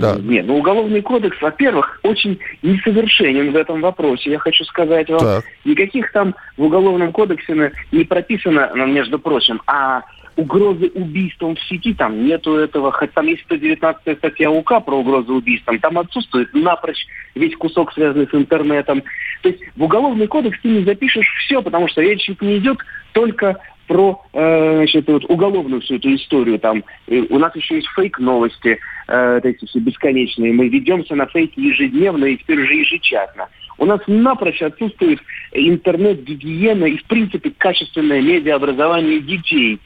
да. 0.00 0.16
не, 0.16 0.42
ну 0.42 0.58
уголовный 0.58 1.02
кодекс, 1.02 1.36
во-первых, 1.42 2.00
очень 2.04 2.38
несовершенен 2.62 3.52
в 3.52 3.56
этом 3.56 3.80
вопросе, 3.80 4.30
я 4.30 4.38
хочу 4.38 4.64
сказать 4.64 5.10
вам. 5.10 5.20
Так. 5.20 5.44
Никаких 5.64 6.12
там 6.12 6.34
в 6.56 6.62
уголовном 6.62 7.12
кодексе 7.12 7.72
не 7.92 8.04
прописано, 8.04 8.70
между 8.86 9.18
прочим, 9.18 9.60
а 9.66 10.02
угрозы 10.38 10.90
убийством 10.94 11.56
в 11.56 11.60
сети, 11.62 11.92
там 11.94 12.24
нету 12.24 12.54
этого, 12.54 12.92
хоть 12.92 13.12
там 13.12 13.26
есть 13.26 13.42
119 13.42 14.18
статья 14.18 14.50
УК 14.50 14.84
про 14.84 14.96
угрозы 14.96 15.32
убийством, 15.32 15.80
там 15.80 15.98
отсутствует 15.98 16.54
напрочь 16.54 17.06
весь 17.34 17.56
кусок, 17.56 17.92
связанный 17.92 18.28
с 18.28 18.34
интернетом. 18.34 19.02
То 19.42 19.48
есть 19.48 19.60
в 19.76 19.82
уголовный 19.82 20.28
кодекс 20.28 20.58
ты 20.62 20.68
не 20.68 20.84
запишешь 20.84 21.26
все, 21.44 21.60
потому 21.60 21.88
что 21.88 22.02
речь 22.02 22.28
не 22.40 22.58
идет 22.58 22.78
только 23.12 23.60
про 23.88 24.22
э, 24.32 24.76
значит, 24.76 25.08
вот, 25.08 25.24
уголовную 25.24 25.80
всю 25.80 25.96
эту 25.96 26.14
историю. 26.14 26.60
Там, 26.60 26.84
и 27.08 27.20
у 27.30 27.38
нас 27.38 27.56
еще 27.56 27.76
есть 27.76 27.88
фейк-новости, 27.88 28.78
э, 29.08 29.40
эти 29.42 29.64
все 29.64 29.80
бесконечные. 29.80 30.52
Мы 30.52 30.68
ведемся 30.68 31.16
на 31.16 31.26
фейки 31.26 31.58
ежедневно 31.58 32.26
и 32.26 32.36
теперь 32.36 32.62
уже 32.62 32.74
ежечасно. 32.74 33.48
У 33.78 33.86
нас 33.86 34.00
напрочь 34.06 34.62
отсутствует 34.62 35.20
интернет-гигиена 35.52 36.84
и, 36.84 36.98
в 36.98 37.04
принципе, 37.04 37.50
качественное 37.56 38.20
медиаобразование 38.20 39.20
детей. 39.20 39.80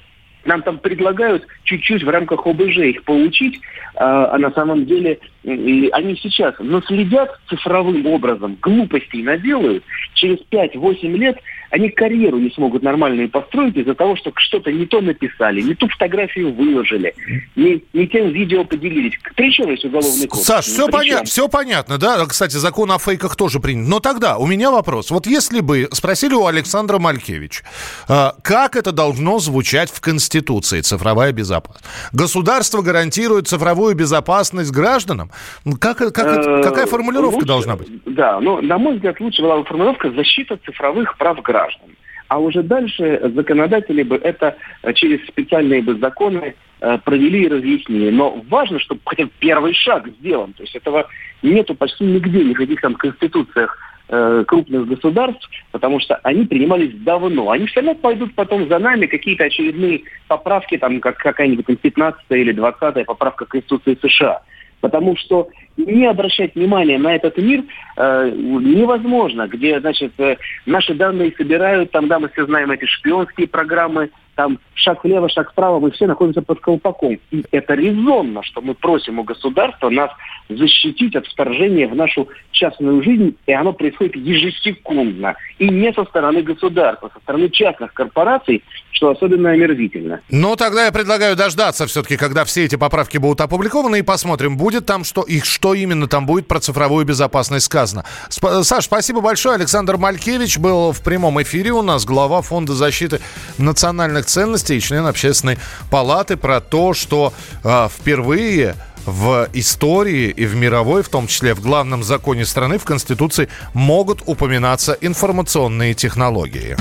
Нам 0.45 0.63
там 0.63 0.79
предлагают 0.79 1.47
чуть-чуть 1.65 2.03
в 2.03 2.09
рамках 2.09 2.47
ОБЖ 2.47 2.79
их 2.79 3.05
получить, 3.05 3.61
а, 3.95 4.35
а 4.35 4.39
на 4.39 4.51
самом 4.53 4.87
деле 4.87 5.19
они 5.45 6.17
сейчас 6.17 6.55
наследят 6.59 7.31
цифровым 7.49 8.07
образом, 8.07 8.57
глупостей 8.61 9.23
наделают, 9.23 9.85
через 10.15 10.39
5-8 10.51 11.17
лет 11.17 11.37
они 11.73 11.89
карьеру 11.89 12.39
не 12.39 12.51
смогут 12.51 12.83
нормальную 12.83 13.31
построить 13.31 13.77
из-за 13.77 13.95
того, 13.95 14.15
что 14.15 14.31
что-то 14.37 14.71
не 14.71 14.85
то 14.85 15.01
написали, 15.01 15.63
не 15.63 15.75
ту 15.75 15.89
фотографию 15.89 16.53
выложили, 16.53 17.15
не, 17.57 17.83
не 17.95 18.07
тем 18.07 18.29
видео 18.29 18.63
поделились. 18.65 19.15
При 19.35 19.51
чем 19.51 19.71
есть 19.71 19.83
уголовный 19.87 20.27
кодекс? 20.27 20.47
Саш, 20.47 20.67
все, 20.67 20.87
поня- 20.89 21.25
все 21.25 21.49
понятно, 21.49 21.97
да? 21.97 22.27
Кстати, 22.27 22.57
закон 22.57 22.93
о 22.93 22.99
фейках 22.99 23.37
тоже 23.37 23.59
принят. 23.59 23.89
Но 23.89 24.01
тогда 24.01 24.37
у 24.37 24.47
меня 24.47 24.71
вопрос. 24.71 25.11
Вот 25.11 25.27
если 25.27 25.61
бы 25.61 25.89
спросили 25.93 26.35
у 26.35 26.45
Александра 26.45 26.99
Малькевич, 26.99 27.63
а, 28.07 28.35
как 28.43 28.77
это 28.77 28.93
должно 28.93 29.39
звучать 29.39 29.91
в 29.91 30.03
Конституции, 30.03 30.32
цифровая 30.41 31.33
безопасность? 31.33 31.85
Государство 32.13 32.83
гарантирует 32.83 33.49
цифровую 33.49 33.95
безопасность 33.95 34.73
гражданам? 34.73 35.31
Ну, 35.65 35.77
как, 35.77 35.99
как, 35.99 36.19
Э, 36.19 36.63
какая 36.63 36.87
формулировка 36.87 37.35
лучше- 37.37 37.47
должна 37.47 37.77
быть? 37.77 37.89
Да, 38.07 38.41
но, 38.41 38.61
на 38.61 38.79
мой 38.79 38.95
взгляд, 38.97 39.21
лучше 39.21 39.43
была 39.43 39.59
бы 39.59 39.65
формулировка 39.65 40.11
«защита 40.13 40.59
цифровых 40.65 41.17
прав 41.19 41.41
граждан». 41.43 41.89
А 42.33 42.39
уже 42.39 42.63
дальше 42.63 43.21
законодатели 43.35 44.03
бы 44.03 44.17
это 44.17 44.57
э, 44.83 44.95
через 44.95 45.23
специальные 45.27 45.83
бы 45.83 45.99
законы 45.99 46.55
э, 46.81 46.99
провели 47.05 47.43
и 47.45 47.49
разъяснили. 47.49 48.09
Но 48.09 48.43
важно, 48.49 48.79
чтобы 48.79 49.03
хотя 49.05 49.25
бы 49.25 49.31
первый 49.39 49.75
шаг 49.75 50.09
сделан. 50.19 50.55
То 50.55 50.63
есть 50.63 50.75
этого 50.75 51.07
нету 51.43 51.75
почти 51.75 52.05
нигде, 52.05 52.43
никаких 52.43 52.81
там 52.81 52.95
конституциях 52.95 53.77
э, 54.09 54.45
крупных 54.49 54.87
государств, 54.87 55.47
потому 55.73 56.01
что 56.01 56.15
они 56.23 56.47
принимались 56.47 56.95
давно. 57.01 57.51
Они 57.51 57.67
все 57.67 57.81
равно 57.81 57.97
пойдут 57.97 58.35
потом 58.35 58.67
за 58.67 58.79
нами, 58.79 59.05
какие-то 59.05 59.45
очередные 59.45 60.01
поправки, 60.27 60.79
там 60.79 61.01
как 61.01 61.19
какая-нибудь 61.19 61.67
там, 61.67 61.77
15 61.77 62.23
или 62.31 62.53
20 62.53 63.05
поправка 63.05 63.45
Конституции 63.45 63.99
США. 64.01 64.41
Потому 64.83 65.17
что 65.17 65.49
не 65.77 66.07
обращать 66.07 66.57
внимания 66.57 66.99
на 66.99 67.15
этот 67.15 67.39
мир 67.39 67.63
э, 67.97 68.31
невозможно, 68.35 69.47
где, 69.47 69.81
значит, 69.81 70.13
э, 70.19 70.37
наши 70.67 70.93
данные 70.93 71.33
собирают, 71.37 71.93
там, 71.93 72.09
да, 72.09 72.19
мы 72.19 72.29
все 72.31 72.45
знаем 72.47 72.73
эти 72.73 72.85
шпионские 72.87 73.47
программы, 73.47 74.11
там 74.35 74.59
шаг 74.75 75.05
влево, 75.05 75.29
шаг 75.29 75.53
вправо, 75.53 75.79
мы 75.79 75.91
все 75.91 76.07
находимся 76.07 76.43
под 76.43 76.61
колпаком. 76.61 77.19
И 77.31 77.45
это 77.51 77.75
резонно, 77.75 78.43
что 78.43 78.61
мы 78.61 78.75
просим 78.75 79.19
у 79.19 79.25
государства 79.25 79.91
нас 79.91 80.11
защитить 80.49 81.15
от 81.15 81.27
вторжения 81.27 81.87
в 81.87 81.95
нашу 81.95 82.29
частную 82.51 83.03
жизнь, 83.03 83.37
и 83.47 83.53
оно 83.53 83.73
происходит 83.73 84.17
ежесекундно. 84.17 85.35
И 85.59 85.69
не 85.69 85.93
со 85.93 86.05
стороны 86.05 86.43
государства, 86.43 87.11
со 87.13 87.21
стороны 87.21 87.49
частных 87.49 87.93
корпораций, 87.95 88.63
что 88.91 89.11
особенно 89.11 89.51
омерзительно. 89.51 90.21
Ну, 90.31 90.57
тогда 90.57 90.87
я 90.87 90.93
предлагаю 90.93 91.37
дождаться 91.37 91.87
все-таки, 91.87 92.17
когда 92.17 92.45
все 92.45 92.65
эти 92.65 92.77
поправки 92.77 93.19
будут 93.19 93.41
опубликованы, 93.41 94.01
и 94.01 94.03
посмотрим, 94.03 94.57
будет 94.57 94.87
там 94.87 95.05
что, 95.05 95.23
и 95.23 95.41
что 95.41 95.75
именно 95.75 96.09
там 96.09 96.27
будет 96.27 96.47
про 96.47 96.61
цифровую 96.61 97.05
безопасность 97.07 97.67
сказано. 97.67 98.05
Сп- 98.29 98.63
Саш, 98.63 98.85
спасибо 98.85 99.21
большое. 99.21 99.57
Александр 99.57 99.97
Малькевич 99.97 100.59
был 100.59 100.93
в 100.93 101.03
прямом 101.03 101.41
эфире 101.43 101.73
у 101.73 101.83
нас, 101.83 102.05
глава 102.05 102.43
Фонда 102.43 102.75
защиты 102.75 103.21
национальных 103.59 104.22
ценностей 104.25 104.77
и 104.77 104.81
член 104.81 105.07
Общественной 105.07 105.59
палаты, 105.91 106.37
про 106.37 106.61
то, 106.61 106.95
что 106.95 107.33
э, 107.65 107.89
впервые 107.89 108.77
в 109.07 109.49
истории 109.53 110.29
и 110.29 110.47
в 110.47 110.55
мировой, 110.55 111.03
в 111.03 111.09
том 111.09 111.27
числе 111.27 111.55
в 111.55 111.61
главном 111.61 112.03
законе 112.03 112.45
страны, 112.45 112.79
в 112.79 112.85
Конституции, 112.85 113.49
могут 113.75 114.23
упоминаться 114.27 114.97
информационные 115.01 115.95
технологии. 115.95 116.77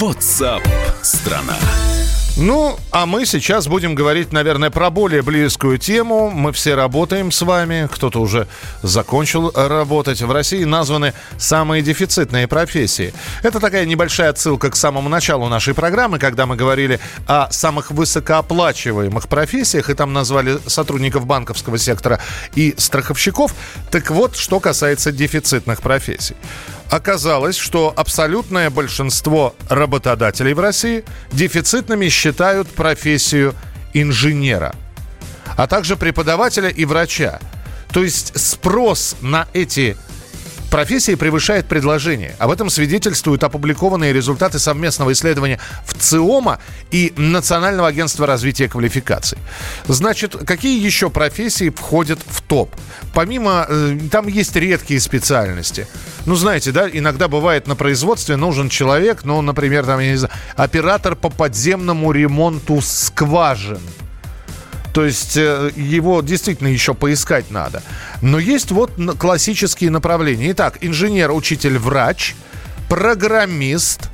WhatsApp 0.00 0.62
страна. 1.02 1.56
Ну, 2.38 2.78
а 2.90 3.06
мы 3.06 3.24
сейчас 3.24 3.66
будем 3.66 3.94
говорить, 3.94 4.30
наверное, 4.30 4.68
про 4.68 4.90
более 4.90 5.22
близкую 5.22 5.78
тему. 5.78 6.28
Мы 6.28 6.52
все 6.52 6.74
работаем 6.74 7.32
с 7.32 7.40
вами, 7.40 7.88
кто-то 7.90 8.20
уже 8.20 8.46
закончил 8.82 9.50
работать. 9.54 10.20
В 10.20 10.30
России 10.30 10.64
названы 10.64 11.14
самые 11.38 11.82
дефицитные 11.82 12.46
профессии. 12.46 13.14
Это 13.42 13.58
такая 13.58 13.86
небольшая 13.86 14.28
отсылка 14.28 14.70
к 14.70 14.76
самому 14.76 15.08
началу 15.08 15.48
нашей 15.48 15.72
программы, 15.72 16.18
когда 16.18 16.44
мы 16.44 16.56
говорили 16.56 17.00
о 17.26 17.50
самых 17.50 17.90
высокооплачиваемых 17.90 19.28
профессиях, 19.28 19.88
и 19.88 19.94
там 19.94 20.12
назвали 20.12 20.58
сотрудников 20.66 21.24
банковского 21.24 21.78
сектора 21.78 22.20
и 22.54 22.74
страховщиков. 22.76 23.54
Так 23.90 24.10
вот, 24.10 24.36
что 24.36 24.60
касается 24.60 25.10
дефицитных 25.10 25.80
профессий. 25.80 26.36
Оказалось, 26.90 27.56
что 27.56 27.92
абсолютное 27.96 28.70
большинство 28.70 29.54
работодателей 29.68 30.54
в 30.54 30.60
России 30.60 31.04
дефицитными 31.32 32.08
считают 32.08 32.68
профессию 32.68 33.54
инженера, 33.92 34.74
а 35.56 35.66
также 35.66 35.96
преподавателя 35.96 36.68
и 36.68 36.84
врача. 36.84 37.40
То 37.92 38.04
есть 38.04 38.38
спрос 38.38 39.16
на 39.20 39.48
эти 39.52 39.96
профессии 40.70 41.14
превышает 41.14 41.66
предложение. 41.66 42.34
Об 42.38 42.50
этом 42.50 42.70
свидетельствуют 42.70 43.44
опубликованные 43.44 44.12
результаты 44.12 44.58
совместного 44.58 45.12
исследования 45.12 45.58
в 45.84 45.94
ЦИОМа 45.94 46.58
и 46.90 47.12
Национального 47.16 47.88
агентства 47.88 48.26
развития 48.26 48.68
квалификаций. 48.68 49.38
Значит, 49.86 50.36
какие 50.46 50.84
еще 50.84 51.10
профессии 51.10 51.70
входят 51.70 52.18
в 52.26 52.42
топ? 52.42 52.74
Помимо, 53.14 53.66
э, 53.68 53.98
там 54.10 54.28
есть 54.28 54.54
редкие 54.56 55.00
специальности. 55.00 55.86
Ну, 56.26 56.34
знаете, 56.34 56.72
да, 56.72 56.88
иногда 56.88 57.28
бывает 57.28 57.66
на 57.66 57.76
производстве 57.76 58.36
нужен 58.36 58.68
человек, 58.68 59.24
ну, 59.24 59.40
например, 59.42 59.84
там, 59.86 60.00
я 60.00 60.10
не 60.10 60.16
знаю, 60.16 60.34
оператор 60.56 61.16
по 61.16 61.30
подземному 61.30 62.12
ремонту 62.12 62.80
скважин. 62.80 63.80
То 64.96 65.04
есть 65.04 65.36
э, 65.36 65.72
его 65.76 66.22
действительно 66.22 66.68
еще 66.68 66.94
поискать 66.94 67.50
надо. 67.50 67.82
Но 68.22 68.38
есть 68.38 68.70
вот 68.70 68.92
классические 69.18 69.90
направления. 69.90 70.52
Итак, 70.52 70.78
инженер, 70.80 71.32
учитель, 71.32 71.76
врач, 71.76 72.34
программист, 72.88 74.08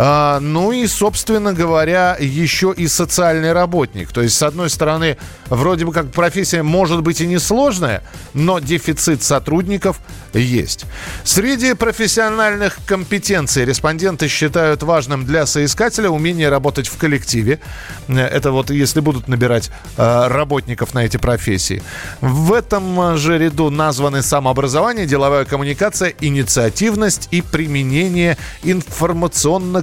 а, 0.00 0.38
ну 0.38 0.70
и, 0.70 0.86
собственно 0.86 1.52
говоря, 1.52 2.16
еще 2.20 2.72
и 2.76 2.86
социальный 2.86 3.52
работник. 3.52 4.12
То 4.12 4.22
есть, 4.22 4.36
с 4.36 4.42
одной 4.44 4.70
стороны, 4.70 5.18
вроде 5.46 5.84
бы 5.84 5.92
как 5.92 6.12
профессия 6.12 6.62
может 6.62 7.02
быть 7.02 7.20
и 7.20 7.26
несложная, 7.26 8.04
но 8.32 8.60
дефицит 8.60 9.24
сотрудников 9.24 9.98
есть. 10.32 10.84
Среди 11.24 11.74
профессиональных 11.74 12.78
компетенций 12.86 13.64
респонденты 13.64 14.28
считают 14.28 14.84
важным 14.84 15.24
для 15.24 15.46
соискателя 15.46 16.10
умение 16.10 16.48
работать 16.48 16.86
в 16.86 16.96
коллективе. 16.96 17.58
Это 18.06 18.52
вот 18.52 18.70
если 18.70 19.00
будут 19.00 19.26
набирать 19.26 19.68
э, 19.96 20.26
работников 20.28 20.94
на 20.94 21.00
эти 21.06 21.16
профессии. 21.16 21.82
В 22.20 22.52
этом 22.52 23.16
же 23.16 23.36
ряду 23.36 23.70
названы 23.70 24.22
самообразование, 24.22 25.06
деловая 25.06 25.44
коммуникация, 25.44 26.14
инициативность 26.20 27.26
и 27.32 27.42
применение 27.42 28.36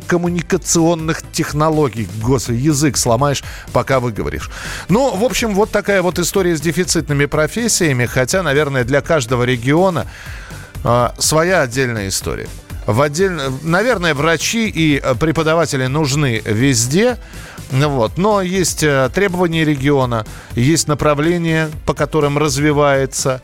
информационно-коммуникационных 0.05 1.21
технологий. 1.31 2.07
Господи, 2.21 2.57
язык 2.57 2.97
сломаешь, 2.97 3.43
пока 3.73 3.99
выговоришь. 3.99 4.49
Ну, 4.89 5.15
в 5.15 5.23
общем, 5.23 5.53
вот 5.53 5.71
такая 5.71 6.01
вот 6.01 6.19
история 6.19 6.55
с 6.55 6.61
дефицитными 6.61 7.25
профессиями, 7.25 8.05
хотя, 8.05 8.43
наверное, 8.43 8.83
для 8.83 9.01
каждого 9.01 9.43
региона 9.43 10.07
а, 10.83 11.13
своя 11.17 11.61
отдельная 11.61 12.07
история. 12.07 12.47
В 12.85 13.01
отдельно, 13.01 13.51
наверное, 13.63 14.13
врачи 14.13 14.69
и 14.69 15.01
э, 15.03 15.15
преподаватели 15.15 15.87
нужны 15.87 16.43
везде, 16.45 17.17
вот. 17.71 18.19
Но 18.19 18.43
есть 18.43 18.83
э, 18.83 19.09
требования 19.11 19.65
региона, 19.65 20.23
есть 20.53 20.87
направления, 20.87 21.71
по 21.87 21.95
которым 21.95 22.37
развивается 22.37 23.41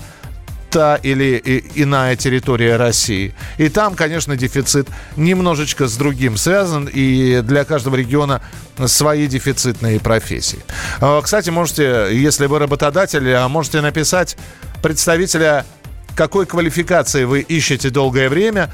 та 0.72 0.96
или 0.96 1.36
и- 1.38 1.84
иная 1.84 2.16
территория 2.16 2.78
России. 2.78 3.34
И 3.58 3.70
там, 3.70 3.94
конечно, 3.96 4.36
дефицит 4.38 4.88
немножечко 5.18 5.88
с 5.88 5.96
другим 5.98 6.38
связан, 6.38 6.90
и 6.92 7.42
для 7.44 7.66
каждого 7.66 7.96
региона 7.98 8.42
свои 8.88 9.28
дефицитные 9.28 10.00
профессии. 10.00 10.60
А, 11.02 11.22
Кстати, 11.22 11.50
можете, 11.50 12.08
если 12.12 12.46
вы 12.48 12.58
работодатель, 12.60 13.32
а 13.34 13.48
можете 13.50 13.82
написать 13.82 14.38
представителя 14.82 15.66
какой 16.16 16.46
квалификации 16.46 17.24
вы 17.26 17.42
ищете 17.42 17.90
долгое 17.90 18.30
время 18.30 18.70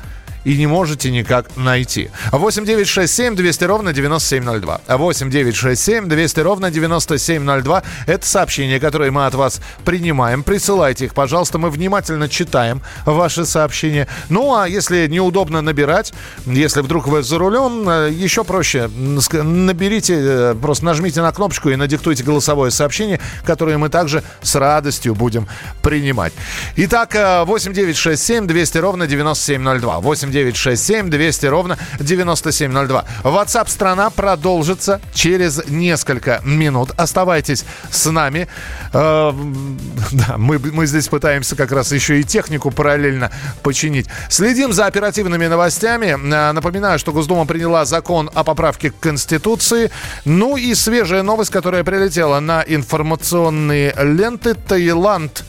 и 0.47 0.55
не 0.55 0.65
можете 0.65 1.11
никак 1.11 1.57
найти. 1.57 2.09
8 2.31 2.63
9 2.63 2.87
6 2.87 3.13
7 3.13 3.35
200 3.35 3.63
ровно 3.65 3.91
9702. 3.91 4.79
8 4.87 5.29
9 5.29 5.55
6 5.55 5.83
7 5.83 6.07
200 6.07 6.39
ровно 6.39 6.71
9702. 6.71 7.83
Это 8.05 8.25
сообщения, 8.25 8.79
которые 8.79 9.11
мы 9.11 9.25
от 9.25 9.33
вас 9.33 9.59
принимаем. 9.83 10.43
Присылайте 10.43 11.05
их, 11.05 11.13
пожалуйста. 11.13 11.57
Мы 11.57 11.69
внимательно 11.69 12.29
читаем 12.29 12.81
ваши 13.05 13.45
сообщения. 13.45 14.07
Ну, 14.29 14.55
а 14.55 14.69
если 14.69 15.07
неудобно 15.07 15.59
набирать, 15.61 16.13
если 16.45 16.79
вдруг 16.79 17.09
вы 17.09 17.23
за 17.23 17.37
рулем, 17.37 17.89
э, 17.89 18.11
еще 18.11 18.45
проще. 18.45 18.89
Наберите, 19.33 20.15
э, 20.17 20.55
просто 20.55 20.85
нажмите 20.85 21.21
на 21.21 21.33
кнопочку 21.33 21.71
и 21.71 21.75
надиктуйте 21.75 22.23
голосовое 22.23 22.71
сообщение, 22.71 23.19
которое 23.43 23.77
мы 23.77 23.89
также 23.89 24.23
с 24.41 24.55
радостью 24.55 25.13
будем 25.13 25.45
принимать. 25.81 26.31
Итак, 26.77 27.15
э, 27.15 27.43
8 27.43 27.73
9 27.73 27.97
6 27.97 28.23
7 28.23 28.47
200 28.47 28.77
ровно 28.77 29.07
9702. 29.07 29.99
8 29.99 30.36
967 30.43 31.09
200 31.09 31.45
ровно 31.47 31.77
9702. 31.99 33.05
WhatsApp 33.23 33.69
страна 33.69 34.09
продолжится 34.09 35.01
через 35.13 35.67
несколько 35.67 36.41
минут. 36.43 36.91
Оставайтесь 36.97 37.65
с 37.89 38.09
нами. 38.09 38.47
Э, 38.93 39.33
да, 40.11 40.37
мы, 40.37 40.59
мы 40.59 40.85
здесь 40.85 41.07
пытаемся 41.07 41.55
как 41.55 41.71
раз 41.71 41.91
еще 41.91 42.19
и 42.19 42.23
технику 42.23 42.71
параллельно 42.71 43.31
починить. 43.63 44.07
Следим 44.29 44.73
за 44.73 44.85
оперативными 44.85 45.47
новостями. 45.47 46.17
Э, 46.17 46.51
напоминаю, 46.51 46.99
что 46.99 47.11
Госдума 47.11 47.45
приняла 47.45 47.85
закон 47.85 48.29
о 48.33 48.43
поправке 48.43 48.91
к 48.91 48.99
Конституции. 48.99 49.91
Ну 50.25 50.57
и 50.57 50.73
свежая 50.75 51.23
новость, 51.23 51.51
которая 51.51 51.83
прилетела 51.83 52.39
на 52.39 52.63
информационные 52.67 53.93
ленты. 53.97 54.53
Таиланд 54.53 55.43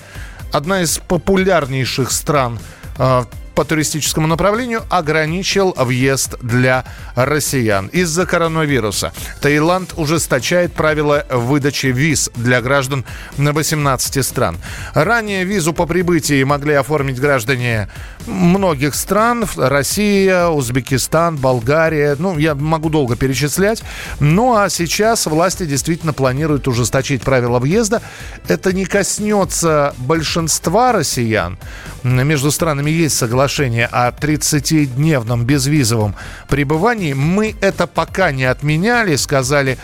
одна 0.52 0.82
из 0.82 0.98
популярнейших 0.98 2.10
стран 2.10 2.58
э, 2.98 3.24
по 3.58 3.64
туристическому 3.64 4.28
направлению 4.28 4.84
ограничил 4.88 5.74
въезд 5.76 6.36
для 6.40 6.84
россиян 7.16 7.88
из-за 7.88 8.24
коронавируса. 8.24 9.12
Таиланд 9.40 9.94
ужесточает 9.96 10.72
правила 10.72 11.26
выдачи 11.28 11.86
виз 11.86 12.30
для 12.36 12.62
граждан 12.62 13.04
на 13.36 13.52
18 13.52 14.24
стран. 14.24 14.58
Ранее 14.94 15.42
визу 15.42 15.72
по 15.72 15.86
прибытии 15.86 16.44
могли 16.44 16.74
оформить 16.74 17.18
граждане 17.18 17.88
многих 18.26 18.94
стран. 18.94 19.44
Россия, 19.56 20.46
Узбекистан, 20.46 21.36
Болгария. 21.36 22.14
Ну, 22.16 22.38
я 22.38 22.54
могу 22.54 22.90
долго 22.90 23.16
перечислять. 23.16 23.82
Ну, 24.20 24.54
а 24.56 24.68
сейчас 24.68 25.26
власти 25.26 25.66
действительно 25.66 26.12
планируют 26.12 26.68
ужесточить 26.68 27.22
правила 27.22 27.58
въезда. 27.58 28.02
Это 28.46 28.72
не 28.72 28.84
коснется 28.84 29.96
большинства 29.98 30.92
россиян. 30.92 31.58
Между 32.04 32.52
странами 32.52 32.90
есть 32.90 33.16
соглашение 33.48 33.86
о 33.86 34.10
30-дневном 34.10 35.44
безвизовом 35.44 36.14
пребывании. 36.48 37.14
Мы 37.14 37.56
это 37.62 37.86
пока 37.86 38.30
не 38.30 38.44
отменяли, 38.44 39.16
сказали 39.16 39.78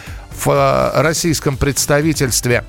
в 0.44 0.50
э, 0.50 1.00
российском 1.00 1.56
представительстве 1.56 2.64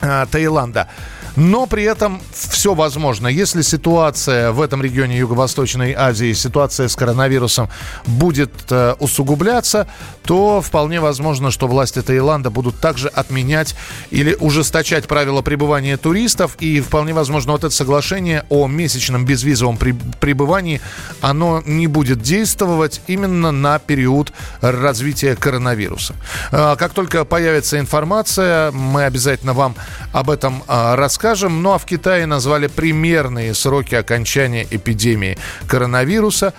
э, 0.00 0.26
Таиланда. 0.30 0.88
Но 1.36 1.66
при 1.66 1.82
этом 1.82 2.22
все 2.32 2.72
возможно. 2.72 3.28
Если 3.28 3.60
ситуация 3.60 4.52
в 4.52 4.62
этом 4.62 4.82
регионе 4.82 5.18
Юго-Восточной 5.18 5.92
Азии, 5.92 6.32
ситуация 6.32 6.88
с 6.88 6.96
коронавирусом 6.96 7.68
будет 8.06 8.52
э, 8.70 8.94
усугубляться, 8.98 9.86
то 10.26 10.60
вполне 10.60 11.00
возможно, 11.00 11.50
что 11.50 11.66
власти 11.66 12.02
Таиланда 12.02 12.50
будут 12.50 12.80
также 12.80 13.08
отменять 13.08 13.74
или 14.10 14.34
ужесточать 14.38 15.06
правила 15.06 15.42
пребывания 15.42 15.96
туристов. 15.96 16.56
И 16.60 16.80
вполне 16.80 17.14
возможно, 17.14 17.52
вот 17.52 17.64
это 17.64 17.74
соглашение 17.74 18.44
о 18.48 18.66
месячном 18.66 19.24
безвизовом 19.24 19.78
пребывании, 19.78 20.80
оно 21.20 21.62
не 21.64 21.86
будет 21.86 22.20
действовать 22.22 23.00
именно 23.06 23.52
на 23.52 23.78
период 23.78 24.32
развития 24.60 25.36
коронавируса. 25.36 26.14
Э, 26.52 26.76
как 26.78 26.92
только 26.92 27.24
появится 27.24 27.78
информация, 27.78 28.72
мы 28.72 29.04
обязательно 29.04 29.52
вам 29.52 29.74
об 30.12 30.30
этом 30.30 30.62
э, 30.68 30.94
расскажем 30.94 31.36
скажем. 31.36 31.62
Ну 31.62 31.72
а 31.72 31.78
в 31.78 31.84
Китае 31.84 32.26
назвали 32.26 32.66
примерные 32.66 33.54
сроки 33.54 33.94
окончания 33.94 34.66
эпидемии 34.70 35.38
коронавируса. 35.66 36.54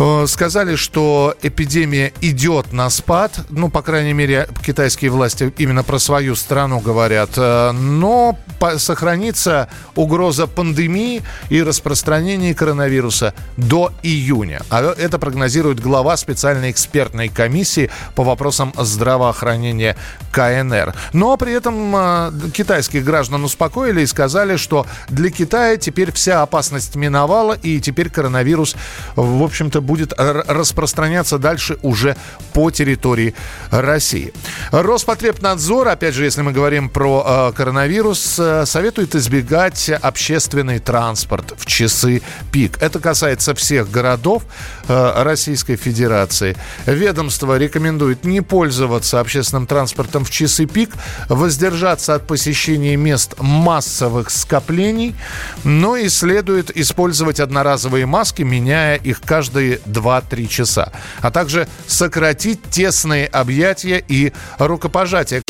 Э, 0.00 0.24
сказали, 0.26 0.76
что 0.76 1.34
эпидемия 1.42 2.14
идет 2.22 2.72
на 2.72 2.88
спад. 2.88 3.40
Ну, 3.50 3.68
по 3.68 3.82
крайней 3.82 4.14
мере, 4.14 4.48
китайские 4.64 5.10
власти 5.10 5.52
именно 5.58 5.82
про 5.82 5.98
свою 5.98 6.34
страну 6.36 6.80
говорят. 6.80 7.32
Э, 7.36 7.72
но 7.72 8.38
сохранится 8.78 9.68
угроза 9.94 10.46
пандемии 10.46 11.22
и 11.50 11.62
распространения 11.62 12.54
коронавируса 12.54 13.34
до 13.58 13.92
июня. 14.02 14.62
А 14.70 14.82
это 14.82 15.18
прогнозирует 15.18 15.80
глава 15.80 16.16
специальной 16.16 16.70
экспертной 16.70 17.28
комиссии 17.28 17.90
по 18.14 18.24
вопросам 18.24 18.72
здравоохранения 18.78 19.96
КНР. 20.32 20.94
Но 21.12 21.36
при 21.36 21.52
этом 21.52 21.94
э, 21.94 22.32
китайских 22.54 23.04
граждан 23.04 23.44
успокоили 23.44 24.00
и 24.00 24.06
сказали, 24.06 24.56
что 24.56 24.86
для 25.10 25.30
Китая 25.30 25.76
теперь 25.76 26.10
вся 26.12 26.40
опасность 26.40 26.96
миновала, 26.96 27.52
и 27.52 27.80
теперь 27.80 28.08
коронавирус, 28.08 28.76
в 29.14 29.42
общем-то, 29.42 29.82
будет 29.90 30.12
распространяться 30.16 31.38
дальше 31.38 31.76
уже 31.82 32.16
по 32.52 32.70
территории 32.70 33.34
России. 33.72 34.32
Роспотребнадзор, 34.70 35.88
опять 35.88 36.14
же, 36.14 36.22
если 36.24 36.42
мы 36.42 36.52
говорим 36.52 36.88
про 36.88 37.50
э, 37.50 37.56
коронавирус, 37.56 38.38
э, 38.38 38.66
советует 38.66 39.16
избегать 39.16 39.90
общественный 39.90 40.78
транспорт 40.78 41.54
в 41.56 41.66
часы 41.66 42.22
пик. 42.52 42.80
Это 42.80 43.00
касается 43.00 43.52
всех 43.56 43.90
городов 43.90 44.44
э, 44.86 45.22
Российской 45.24 45.74
Федерации. 45.74 46.56
Ведомство 46.86 47.58
рекомендует 47.58 48.24
не 48.24 48.42
пользоваться 48.42 49.18
общественным 49.18 49.66
транспортом 49.66 50.24
в 50.24 50.30
часы 50.30 50.66
пик, 50.66 50.90
воздержаться 51.28 52.14
от 52.14 52.28
посещения 52.28 52.94
мест 52.94 53.34
массовых 53.40 54.30
скоплений, 54.30 55.16
но 55.64 55.96
и 55.96 56.08
следует 56.08 56.70
использовать 56.76 57.40
одноразовые 57.40 58.06
маски, 58.06 58.42
меняя 58.42 58.94
их 58.94 59.20
каждые 59.20 59.79
2-3 59.86 60.46
часа, 60.46 60.92
а 61.20 61.30
также 61.30 61.68
сократить 61.86 62.62
тесные 62.70 63.26
объятия 63.26 64.02
и 64.06 64.32
рукопожатия. 64.58 65.42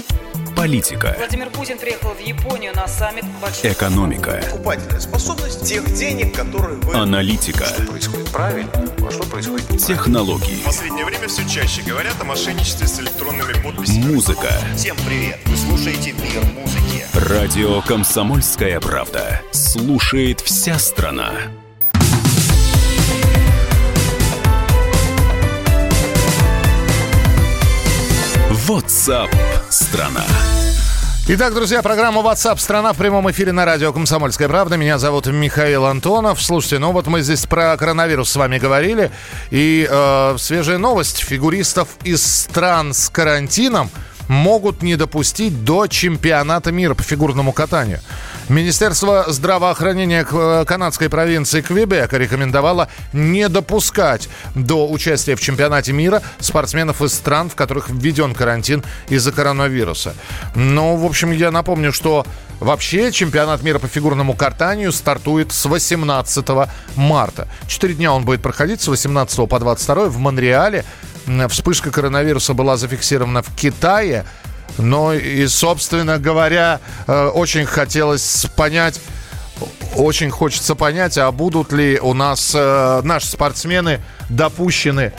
Политика. 0.57 1.15
Владимир 1.17 1.49
Путин 1.49 1.79
приехал 1.79 2.11
в 2.11 2.21
Японию 2.21 2.75
на 2.75 2.87
саммит 2.87 3.25
большой... 3.41 3.73
Экономика. 3.73 4.43
Покупательная 4.51 5.01
способность 5.01 5.67
тех 5.67 5.85
денег, 5.95 6.35
которые 6.35 6.77
вы... 6.81 6.95
Аналитика. 6.95 7.65
Что 7.65 7.83
происходит 7.85 8.29
правильно, 8.29 8.71
а 8.75 9.11
что 9.11 9.23
происходит 9.25 9.69
Технологии. 9.79 10.61
В 10.61 10.65
последнее 10.65 11.07
время 11.07 11.29
все 11.29 11.49
чаще 11.49 11.83
говорят 11.83 12.15
о 12.21 12.25
мошенничестве 12.25 12.87
с 12.87 13.01
электронными 13.01 13.55
подписями. 13.63 14.13
Музыка. 14.13 14.51
Всем 14.77 14.97
привет! 15.07 15.39
Вы 15.47 15.57
слушаете 15.57 16.13
«Мир 16.13 16.45
музыки». 16.55 17.07
Радио 17.15 17.81
«Комсомольская 17.81 18.81
правда». 18.81 19.41
Слушает 19.53 20.41
вся 20.41 20.79
страна. 20.79 21.33
WhatsApp 28.71 29.35
страна. 29.69 30.25
Итак, 31.27 31.55
друзья, 31.55 31.83
программа 31.83 32.21
WhatsApp 32.21 32.61
страна 32.61 32.93
в 32.93 32.97
прямом 32.97 33.29
эфире 33.33 33.51
на 33.51 33.65
радио 33.65 33.93
Комсомольская 33.93 34.47
правда. 34.47 34.77
Меня 34.77 34.97
зовут 35.01 35.27
Михаил 35.27 35.87
Антонов. 35.87 36.41
Слушайте, 36.41 36.79
ну 36.79 36.93
вот 36.93 37.09
мы 37.09 37.23
здесь 37.23 37.47
про 37.47 37.77
коронавирус 37.77 38.31
с 38.31 38.37
вами 38.37 38.59
говорили. 38.59 39.11
И 39.51 39.89
э, 39.91 40.37
свежая 40.39 40.79
новость. 40.79 41.19
Фигуристов 41.19 41.89
из 42.05 42.25
стран 42.25 42.95
с 42.95 43.09
карантином 43.09 43.91
могут 44.29 44.83
не 44.83 44.95
допустить 44.95 45.65
до 45.65 45.89
чемпионата 45.89 46.71
мира 46.71 46.95
по 46.95 47.03
фигурному 47.03 47.53
катанию. 47.53 47.99
Министерство 48.49 49.27
здравоохранения 49.29 50.27
э, 50.31 50.65
канадской 50.67 51.09
провинции 51.09 51.61
Квебека 51.61 52.17
рекомендовало 52.17 52.89
не 53.13 53.49
допускать 53.49 54.29
до 54.55 54.89
участия 54.89 55.37
в 55.37 55.41
чемпионате 55.41 55.93
мира 55.93 56.23
спортсменов 56.39 57.03
из 57.03 57.15
стран, 57.15 57.49
в 57.49 57.55
которых 57.55 57.91
введен 57.91 58.35
карантин 58.35 58.83
из-за 59.09 59.33
коронавируса. 59.33 60.15
Ну, 60.55 60.97
в 60.97 61.05
общем, 61.05 61.31
я 61.31 61.51
напомню, 61.51 61.93
что 61.93 62.27
вообще 62.59 63.13
чемпионат 63.13 63.63
мира 63.63 63.79
по 63.79 63.89
фигурному 63.89 64.35
катанию 64.35 64.93
стартует 64.93 65.53
с 65.53 65.65
18 65.65 66.47
марта. 66.97 67.49
Четыре 67.67 67.95
дня 67.95 68.13
он 68.13 68.25
будет 68.25 68.43
проходить 68.43 68.81
с 68.81 68.89
18 68.89 69.49
по 69.49 69.59
22 69.59 70.07
в 70.07 70.19
Монреале. 70.19 70.85
Вспышка 71.49 71.91
коронавируса 71.91 72.55
была 72.55 72.77
зафиксирована 72.77 73.43
в 73.43 73.55
Китае. 73.55 74.25
Но 74.81 75.13
и, 75.13 75.47
собственно 75.47 76.19
говоря, 76.19 76.81
э, 77.07 77.27
очень 77.29 77.67
хотелось 77.67 78.47
понять, 78.57 79.01
очень 79.97 80.31
хочется 80.31 80.75
понять, 80.75 81.19
а 81.19 81.31
будут 81.33 81.73
ли 81.73 81.99
у 82.01 82.15
нас 82.15 82.53
э, 82.55 83.01
наши 83.05 83.27
спортсмены 83.27 84.01
допущены 84.29 85.13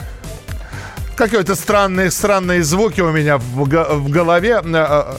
какие-то 1.16 1.54
странные, 1.54 2.10
странные 2.10 2.64
звуки 2.64 3.00
у 3.00 3.12
меня 3.12 3.38
в, 3.38 3.64
в 3.64 4.10
голове. 4.10 4.60
Э, 4.64 5.14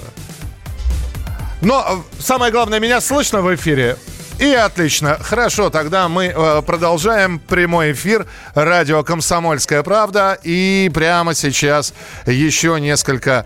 но 1.62 2.04
самое 2.20 2.52
главное, 2.52 2.80
меня 2.80 3.00
слышно 3.00 3.42
в 3.42 3.54
эфире? 3.56 3.96
И 4.40 4.52
отлично. 4.52 5.18
Хорошо, 5.22 5.70
тогда 5.70 6.10
мы 6.10 6.34
продолжаем 6.66 7.40
прямой 7.40 7.94
эфир. 7.94 8.26
Радио 8.56 9.04
«Комсомольская 9.04 9.84
правда». 9.84 10.38
И 10.44 10.92
прямо 10.94 11.36
сейчас 11.36 11.94
еще 12.26 12.82
несколько 12.82 13.46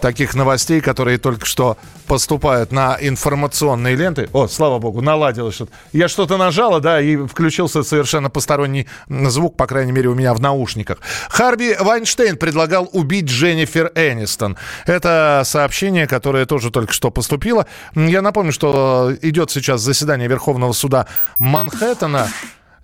таких 0.00 0.34
новостей, 0.34 0.80
которые 0.80 1.18
только 1.18 1.46
что 1.46 1.76
поступают 2.06 2.72
на 2.72 2.96
информационные 3.00 3.94
ленты. 3.94 4.28
О, 4.32 4.48
слава 4.48 4.78
богу, 4.78 5.00
наладилось 5.00 5.54
что-то. 5.54 5.72
Я 5.92 6.08
что-то 6.08 6.36
нажала, 6.36 6.80
да, 6.80 7.00
и 7.00 7.16
включился 7.16 7.82
совершенно 7.82 8.30
посторонний 8.30 8.86
звук, 9.08 9.56
по 9.56 9.66
крайней 9.66 9.92
мере, 9.92 10.08
у 10.08 10.14
меня 10.14 10.34
в 10.34 10.40
наушниках. 10.40 10.98
Харби 11.28 11.76
Вайнштейн 11.78 12.36
предлагал 12.36 12.88
убить 12.92 13.26
Дженнифер 13.26 13.92
Энистон. 13.94 14.56
Это 14.86 15.42
сообщение, 15.44 16.06
которое 16.06 16.46
тоже 16.46 16.70
только 16.70 16.92
что 16.92 17.10
поступило. 17.10 17.66
Я 17.94 18.22
напомню, 18.22 18.52
что 18.52 19.12
идет 19.22 19.50
сейчас 19.50 19.80
заседание 19.82 20.28
Верховного 20.28 20.72
суда 20.72 21.06
Манхэттена. 21.38 22.28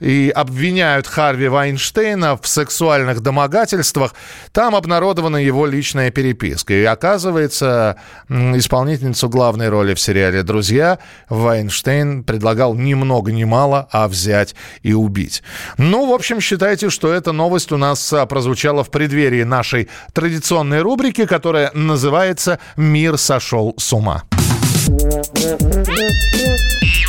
И 0.00 0.33
обвиняют 0.35 1.07
Харви 1.07 1.48
Вайнштейна 1.48 2.37
в 2.37 2.46
сексуальных 2.46 3.20
домогательствах. 3.20 4.14
Там 4.52 4.74
обнародована 4.74 5.37
его 5.37 5.66
личная 5.66 6.11
переписка. 6.11 6.74
И 6.74 6.85
оказывается, 6.85 7.96
исполнительницу 8.28 9.28
главной 9.28 9.68
роли 9.68 9.94
в 9.94 10.00
сериале 10.00 10.42
«Друзья» 10.42 10.98
Вайнштейн 11.28 12.24
предлагал 12.24 12.74
ни 12.74 12.94
много 12.94 13.33
ни 13.33 13.44
мало, 13.44 13.88
а 13.90 14.09
взять 14.09 14.54
и 14.83 14.92
убить. 14.92 15.42
Ну, 15.78 16.11
в 16.11 16.12
общем, 16.12 16.40
считайте, 16.40 16.90
что 16.90 17.12
эта 17.12 17.33
новость 17.33 17.72
у 17.72 17.76
нас 17.76 18.12
а, 18.12 18.26
прозвучала 18.26 18.85
в 18.85 18.90
преддверии 18.90 19.42
нашей 19.42 19.88
традиционной 20.12 20.83
рубрики, 20.83 21.26
которая 21.26 21.70
называется 21.74 22.59
«Мир 22.76 23.18
сошел 23.18 23.74
с 23.78 23.92
ума». 23.92 24.22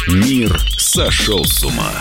Мир 0.07 0.55
сошел 0.77 1.43
с 1.43 1.63
ума. 1.63 1.91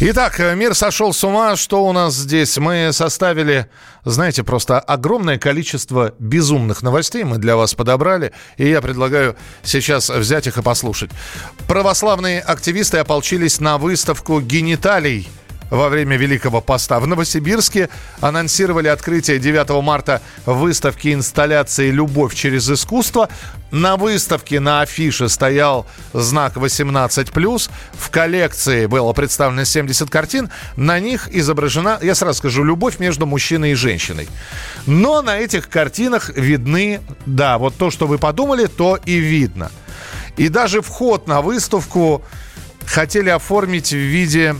Итак, 0.00 0.40
э, 0.40 0.54
мир 0.56 0.74
сошел 0.74 1.12
с 1.12 1.22
ума. 1.22 1.54
Что 1.56 1.84
у 1.84 1.92
нас 1.92 2.14
здесь? 2.14 2.56
Мы 2.58 2.90
составили, 2.92 3.68
знаете, 4.04 4.42
просто 4.42 4.80
огромное 4.80 5.38
количество 5.38 6.14
безумных 6.18 6.82
новостей 6.82 7.22
мы 7.24 7.38
для 7.38 7.56
вас 7.56 7.74
подобрали. 7.74 8.32
И 8.56 8.68
я 8.68 8.80
предлагаю 8.80 9.36
сейчас 9.62 10.10
взять 10.10 10.46
их 10.46 10.58
и 10.58 10.62
послушать. 10.62 11.10
Православные 11.68 12.40
активисты 12.40 12.98
ополчились 12.98 13.60
на 13.60 13.78
выставку 13.78 14.40
гениталий 14.40 15.28
во 15.72 15.88
время 15.88 16.18
Великого 16.18 16.60
Поста. 16.60 17.00
В 17.00 17.06
Новосибирске 17.06 17.88
анонсировали 18.20 18.88
открытие 18.88 19.38
9 19.38 19.82
марта 19.82 20.20
выставки 20.44 21.14
инсталляции 21.14 21.90
«Любовь 21.90 22.34
через 22.34 22.70
искусство». 22.70 23.30
На 23.70 23.96
выставке 23.96 24.60
на 24.60 24.82
афише 24.82 25.30
стоял 25.30 25.86
знак 26.12 26.56
18+. 26.56 27.70
В 27.94 28.10
коллекции 28.10 28.84
было 28.84 29.14
представлено 29.14 29.64
70 29.64 30.10
картин. 30.10 30.50
На 30.76 31.00
них 31.00 31.30
изображена, 31.32 31.98
я 32.02 32.14
сразу 32.14 32.40
скажу, 32.40 32.64
любовь 32.64 32.98
между 32.98 33.24
мужчиной 33.24 33.72
и 33.72 33.74
женщиной. 33.74 34.28
Но 34.84 35.22
на 35.22 35.38
этих 35.38 35.70
картинах 35.70 36.28
видны, 36.36 37.00
да, 37.24 37.56
вот 37.56 37.74
то, 37.76 37.90
что 37.90 38.06
вы 38.06 38.18
подумали, 38.18 38.66
то 38.66 38.98
и 39.06 39.16
видно. 39.16 39.70
И 40.36 40.50
даже 40.50 40.82
вход 40.82 41.26
на 41.26 41.40
выставку 41.40 42.22
хотели 42.84 43.30
оформить 43.30 43.90
в 43.92 43.96
виде 43.96 44.54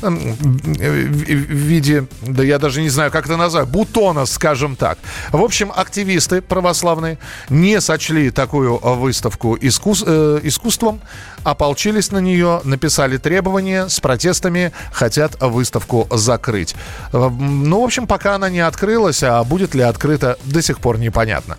в 0.00 0.08
виде, 0.08 2.06
да 2.22 2.42
я 2.42 2.58
даже 2.58 2.82
не 2.82 2.88
знаю, 2.88 3.10
как 3.10 3.26
это 3.26 3.36
назвать, 3.36 3.68
бутона, 3.68 4.26
скажем 4.26 4.76
так. 4.76 4.98
В 5.32 5.42
общем, 5.42 5.72
активисты 5.74 6.40
православные 6.40 7.18
не 7.48 7.80
сочли 7.80 8.30
такую 8.30 8.78
выставку 8.78 9.54
искус, 9.54 10.04
э, 10.06 10.40
искусством, 10.42 11.00
ополчились 11.42 12.10
на 12.10 12.18
нее, 12.18 12.60
написали 12.64 13.16
требования 13.18 13.88
с 13.88 14.00
протестами, 14.00 14.72
хотят 14.92 15.36
выставку 15.40 16.06
закрыть. 16.10 16.74
Ну, 17.12 17.80
в 17.80 17.84
общем, 17.84 18.06
пока 18.06 18.34
она 18.34 18.50
не 18.50 18.60
открылась, 18.60 19.22
а 19.22 19.42
будет 19.44 19.74
ли 19.74 19.82
открыта, 19.82 20.38
до 20.44 20.62
сих 20.62 20.80
пор 20.80 20.98
непонятно. 20.98 21.56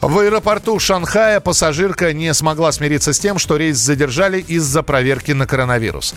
В 0.00 0.18
аэропорту 0.18 0.78
Шанхая 0.78 1.40
пассажирка 1.40 2.12
не 2.12 2.32
смогла 2.32 2.70
смириться 2.70 3.12
с 3.12 3.18
тем, 3.18 3.38
что 3.38 3.56
рейс 3.56 3.76
задержали 3.76 4.40
из-за 4.40 4.82
проверки 4.82 5.32
на 5.32 5.46
коронавирус. 5.46 6.14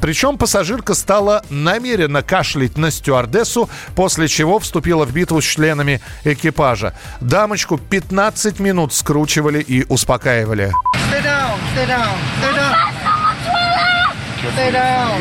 Причем 0.00 0.38
пассажирка 0.38 0.94
стала 0.94 1.44
намеренно 1.50 2.22
кашлять 2.22 2.78
на 2.78 2.90
стюардессу, 2.90 3.68
после 3.96 4.28
чего 4.28 4.60
вступила 4.60 5.04
в 5.04 5.12
битву 5.12 5.40
с 5.40 5.44
членами 5.44 6.00
экипажа. 6.22 6.94
Дамочку 7.20 7.76
15 7.76 8.60
минут 8.60 8.92
скручивали 8.94 9.60
и 9.60 9.84
успокаивали. 9.88 10.72
Stay 11.10 11.22
down, 11.22 11.58
stay 11.74 11.86
down, 11.86 12.14
stay 12.40 12.54
down. 12.54 12.94
Stay 14.54 14.70
down. 14.70 15.20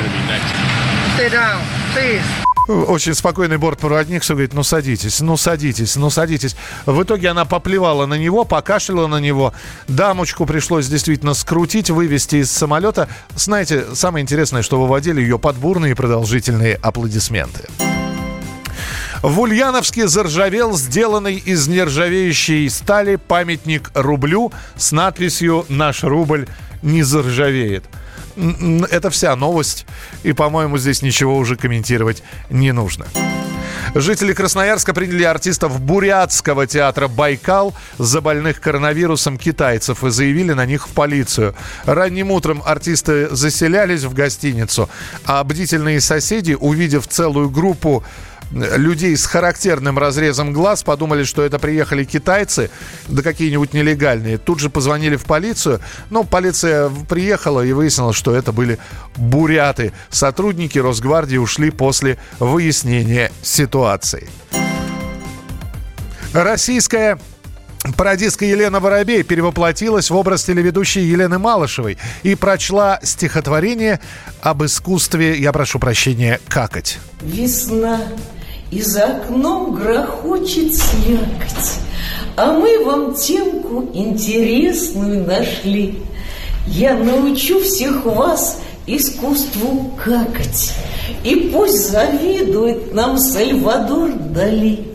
Stay 1.16 1.30
down, 1.30 1.62
please. 1.94 2.53
Очень 2.68 3.14
спокойный 3.14 3.58
бортпроводник 3.58 4.24
все 4.24 4.34
говорит, 4.34 4.54
ну 4.54 4.64
садитесь, 4.64 5.20
ну 5.20 5.36
садитесь, 5.36 5.96
ну 5.98 6.10
садитесь. 6.10 6.56
В 6.86 7.04
итоге 7.04 7.30
она 7.30 7.44
поплевала 7.44 8.06
на 8.06 8.14
него, 8.14 8.46
покашляла 8.46 9.08
на 9.08 9.20
него. 9.20 9.54
Дамочку 9.88 10.46
пришлось 10.46 10.88
действительно 10.88 11.34
скрутить, 11.34 11.90
вывести 11.90 12.38
из 12.38 12.52
самолета. 12.52 13.10
Знаете, 13.36 13.86
самое 13.94 14.24
интересное, 14.24 14.62
что 14.62 14.80
выводили 14.80 15.20
ее 15.20 15.38
под 15.40 15.58
бурные 15.58 15.92
и 15.92 15.96
продолжительные 15.96 16.76
аплодисменты. 16.76 17.68
В 19.22 19.40
Ульяновске 19.40 20.08
заржавел 20.08 20.78
сделанный 20.78 21.36
из 21.36 21.68
нержавеющей 21.68 22.70
стали 22.70 23.16
памятник 23.16 23.92
рублю 23.94 24.52
с 24.76 24.92
надписью 24.92 25.66
«Наш 25.70 26.04
рубль 26.04 26.48
не 26.82 27.04
заржавеет». 27.04 27.86
Это 28.36 29.10
вся 29.10 29.36
новость, 29.36 29.86
и, 30.24 30.34
по-моему, 30.34 30.78
здесь 30.78 31.02
ничего 31.02 31.38
уже 31.38 31.56
комментировать 31.56 32.24
не 32.50 32.72
нужно. 32.72 33.06
Жители 33.96 34.34
Красноярска 34.34 34.94
приняли 34.94 35.24
артистов 35.24 35.80
бурятского 35.80 36.66
театра 36.66 37.08
«Байкал» 37.08 37.76
за 38.00 38.22
больных 38.22 38.60
коронавирусом 38.60 39.38
китайцев 39.38 40.04
и 40.04 40.10
заявили 40.10 40.54
на 40.54 40.66
них 40.66 40.88
в 40.88 40.92
полицию. 40.94 41.54
Ранним 41.86 42.32
утром 42.32 42.64
артисты 42.66 43.34
заселялись 43.36 44.04
в 44.04 44.14
гостиницу, 44.14 44.90
а 45.26 45.44
бдительные 45.44 46.02
соседи, 46.02 46.58
увидев 46.60 47.08
целую 47.08 47.50
группу 47.50 48.04
людей 48.54 49.18
с 49.18 49.26
характерным 49.26 49.98
разрезом 49.98 50.54
глаз, 50.54 50.84
подумали, 50.84 51.24
что 51.24 51.42
это 51.42 51.60
приехали 51.60 52.04
китайцы, 52.04 52.70
да 53.08 53.22
какие-нибудь 53.22 53.74
нелегальные. 53.74 54.38
Тут 54.38 54.60
же 54.60 54.70
позвонили 54.70 55.16
в 55.16 55.26
полицию, 55.26 55.80
но 56.10 56.24
полиция 56.24 56.90
приехала 57.10 57.62
и 57.62 57.74
выяснила, 57.74 58.14
что 58.14 58.36
это 58.36 58.52
были 58.52 58.78
буряты. 59.16 59.94
Сотрудники 60.10 60.78
Росгвардии 60.78 61.38
ушли 61.38 61.72
после 61.72 62.18
выяснения 62.40 63.32
ситуации. 63.42 64.30
Российская 66.34 67.20
Пародистка 67.98 68.46
Елена 68.46 68.80
Воробей 68.80 69.24
перевоплотилась 69.24 70.10
в 70.10 70.16
образ 70.16 70.46
телеведущей 70.46 71.04
Елены 71.04 71.38
Малышевой 71.38 71.98
и 72.24 72.34
прочла 72.36 73.00
стихотворение 73.04 74.00
об 74.42 74.64
искусстве, 74.64 75.38
я 75.38 75.52
прошу 75.52 75.80
прощения, 75.80 76.40
какать. 76.48 77.00
Весна, 77.22 78.00
и 78.74 78.82
за 78.82 79.06
окном 79.06 79.76
грохочет 79.76 80.76
слякоть, 80.76 81.80
А 82.36 82.54
мы 82.54 82.84
вам 82.84 83.14
темку 83.14 83.88
интересную 83.94 85.24
нашли. 85.28 86.00
Я 86.66 86.96
научу 86.96 87.62
всех 87.62 88.04
вас 88.04 88.60
искусству 88.88 89.92
какать, 90.04 90.74
И 91.24 91.52
пусть 91.54 91.92
завидует 91.92 92.94
нам 92.96 93.20
Сальвадор 93.20 94.12
Дали. 94.14 94.88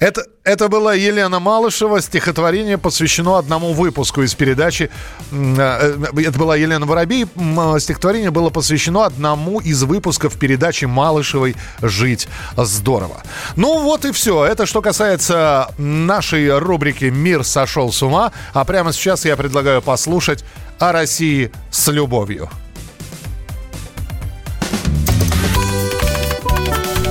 Это, 0.00 0.24
это 0.48 0.68
была 0.68 0.94
Елена 0.94 1.40
Малышева. 1.40 2.00
Стихотворение 2.00 2.78
посвящено 2.78 3.36
одному 3.36 3.74
выпуску 3.74 4.22
из 4.22 4.34
передачи. 4.34 4.90
М, 5.30 5.56
э, 5.58 5.96
Это 6.24 6.38
была 6.38 6.56
Елена 6.56 6.86
Воробей. 6.86 7.26
Э, 7.36 7.78
Стихотворение 7.78 8.30
было 8.30 8.48
посвящено 8.50 9.04
одному 9.04 9.60
из 9.60 9.82
выпусков 9.82 10.38
передачи 10.38 10.86
Малышевой 10.86 11.54
«Жить 11.82 12.28
здорово». 12.56 13.22
Ну 13.56 13.82
вот 13.82 14.06
и 14.06 14.12
все. 14.12 14.44
Это 14.44 14.64
что 14.64 14.80
касается 14.80 15.68
нашей 15.76 16.58
рубрики 16.58 17.04
«Мир 17.04 17.44
сошел 17.44 17.92
с 17.92 18.02
ума». 18.02 18.32
А 18.54 18.64
прямо 18.64 18.92
сейчас 18.92 19.26
я 19.26 19.36
предлагаю 19.36 19.82
послушать 19.82 20.44
о 20.78 20.92
России 20.92 21.50
с 21.70 21.88
любовью. 21.88 22.48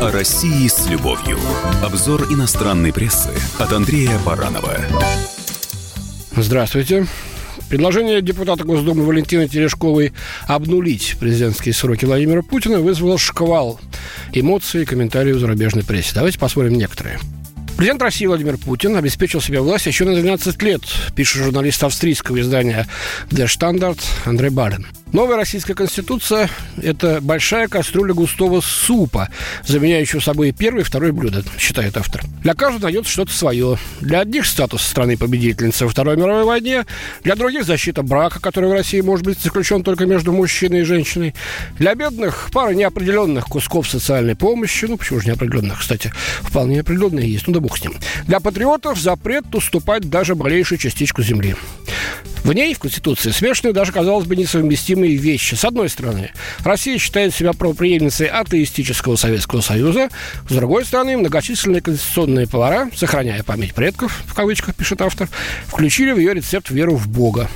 О 0.08 0.12
России 0.12 0.66
с 0.70 0.88
любовью. 0.88 1.38
Обзор 1.84 2.32
иностранной 2.32 2.94
прессы 2.94 3.30
от 3.60 3.74
Андрея 3.74 4.18
Баранова. 4.26 4.78
Здравствуйте. 6.34 7.06
Предложение 7.68 8.22
депутата 8.22 8.64
Госдумы 8.64 9.06
Валентины 9.06 9.50
Терешковой 9.50 10.14
обнулить 10.48 11.18
президентские 11.20 11.74
сроки 11.74 12.06
Владимира 12.06 12.42
Путина 12.42 12.80
вызвало 12.80 13.18
шквал 13.18 13.82
эмоций 14.32 14.84
и 14.84 14.86
комментариев 14.86 15.36
в 15.36 15.40
зарубежной 15.42 15.84
прессе. 15.84 16.12
Давайте 16.16 16.40
посмотрим 16.40 16.76
некоторые. 16.76 17.20
Президент 17.76 18.02
России 18.02 18.28
Владимир 18.28 18.58
Путин 18.58 18.96
обеспечил 18.96 19.42
себе 19.42 19.60
власть 19.60 19.88
еще 19.88 20.06
на 20.06 20.16
12 20.16 20.64
лет, 20.64 20.84
пишет 21.18 21.44
журналист 21.44 21.84
австрийского 21.84 22.40
издания 22.40 22.88
Der 23.30 23.48
Standard 23.48 24.00
Андрей 24.24 24.52
Барен. 24.52 24.88
Новая 25.14 25.38
российская 25.38 25.74
конституция– 25.74 26.50
это 26.82 27.20
большая 27.22 27.70
кастрюля 27.70 28.14
густого 28.14 28.60
супа, 28.60 29.30
заменяющего 29.66 30.20
собой 30.20 30.52
первое 30.52 30.82
и 30.82 30.84
второе 30.84 31.14
блюдо, 31.14 31.44
считает 31.58 31.96
автор. 31.96 32.24
Для 32.44 32.54
каждого 32.54 32.84
найдется 32.84 33.12
что-то 33.14 33.32
свое. 33.32 33.78
Для 34.02 34.20
одних 34.20 34.46
статус 34.46 34.82
страны-победительницы 34.82 35.86
во 35.86 35.92
Второй 35.92 36.18
мировой 36.18 36.44
войне, 36.44 36.86
для 37.24 37.36
других 37.36 37.64
защита 37.64 38.04
брака, 38.04 38.42
который 38.42 38.70
в 38.70 38.74
России 38.74 39.00
может 39.00 39.26
быть 39.26 39.40
заключен 39.40 39.82
только 39.82 40.06
между 40.06 40.34
мужчиной 40.34 40.82
и 40.82 40.84
женщиной. 40.84 41.34
Для 41.80 41.96
бедных 41.96 42.50
пара 42.52 42.72
неопределенных 42.72 43.46
кусков 43.46 43.90
социальной 43.90 44.36
помощи, 44.36 44.86
ну 44.86 44.98
почему 44.98 45.22
же 45.22 45.28
неопределенных, 45.28 45.80
кстати, 45.80 46.12
вполне 46.42 46.82
определенные 46.82 47.32
есть, 47.32 47.48
ну 47.48 47.54
да 47.54 47.62
бог 47.62 47.78
с 47.78 47.82
ним. 47.82 47.96
Для 48.28 48.42
патриотов 48.42 49.00
запрет 49.00 49.56
уступать 49.56 50.10
даже 50.10 50.36
малейшую 50.36 50.78
частичку 50.80 51.24
земли. 51.24 51.56
В 52.44 52.54
ней, 52.54 52.74
в 52.74 52.80
Конституции, 52.80 53.32
смешаны 53.32 53.74
даже, 53.74 53.92
казалось 53.92 54.26
бы, 54.26 54.38
несовместимые 54.38 54.97
вещи. 55.06 55.56
С 55.56 55.66
одной 55.66 55.90
стороны, 55.90 56.32
Россия 56.64 56.98
считает 56.98 57.34
себя 57.34 57.54
правоприемницей 57.54 58.28
атеистического 58.28 59.16
Советского 59.16 59.62
Союза. 59.62 60.10
С 60.50 60.54
другой 60.54 60.86
стороны, 60.86 61.18
многочисленные 61.18 61.82
конституционные 61.82 62.48
повара, 62.48 62.90
сохраняя 62.96 63.44
память 63.44 63.74
предков, 63.74 64.24
в 64.26 64.34
кавычках 64.34 64.76
пишет 64.76 65.02
автор, 65.02 65.30
включили 65.68 66.12
в 66.12 66.18
ее 66.18 66.34
рецепт 66.34 66.70
веру 66.70 66.96
в 66.96 67.08
Бога. 67.08 67.50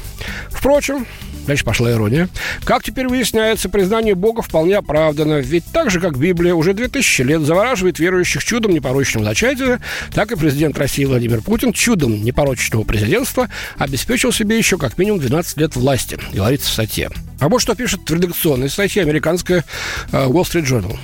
Впрочем, 0.49 1.05
Дальше 1.47 1.65
пошла 1.65 1.91
ирония. 1.91 2.29
Как 2.63 2.83
теперь 2.83 3.07
выясняется, 3.07 3.69
признание 3.69 4.15
Бога 4.15 4.41
вполне 4.41 4.77
оправдано. 4.77 5.39
Ведь 5.39 5.65
так 5.65 5.89
же, 5.89 5.99
как 5.99 6.17
Библия 6.17 6.53
уже 6.53 6.73
2000 6.73 7.21
лет 7.23 7.41
завораживает 7.41 7.99
верующих 7.99 8.43
чудом 8.43 8.71
непорочного 8.71 9.25
зачатия, 9.25 9.81
так 10.13 10.31
и 10.31 10.35
президент 10.35 10.77
России 10.77 11.05
Владимир 11.05 11.41
Путин 11.41 11.73
чудом 11.73 12.23
непорочного 12.23 12.83
президентства 12.83 13.49
обеспечил 13.77 14.31
себе 14.31 14.57
еще 14.57 14.77
как 14.77 14.97
минимум 14.97 15.19
12 15.19 15.57
лет 15.57 15.75
власти, 15.75 16.19
говорится 16.31 16.69
в 16.69 16.73
статье. 16.73 17.09
А 17.41 17.49
вот 17.49 17.59
что 17.59 17.73
пишет 17.73 18.07
в 18.07 18.13
редакционной 18.13 18.69
статье 18.69 19.01
американская 19.01 19.65
uh, 20.11 20.29
Wall 20.29 20.43
Street 20.43 20.63
Journal. 20.63 20.97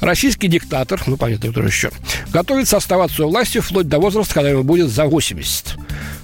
Российский 0.00 0.48
диктатор, 0.48 1.02
ну, 1.06 1.18
понятно, 1.18 1.50
кто 1.50 1.62
еще, 1.62 1.90
готовится 2.32 2.78
оставаться 2.78 3.26
у 3.26 3.28
власти 3.28 3.60
вплоть 3.60 3.86
до 3.86 3.98
возраста, 3.98 4.32
когда 4.32 4.48
ему 4.48 4.62
будет 4.62 4.88
за 4.88 5.04
80. 5.04 5.76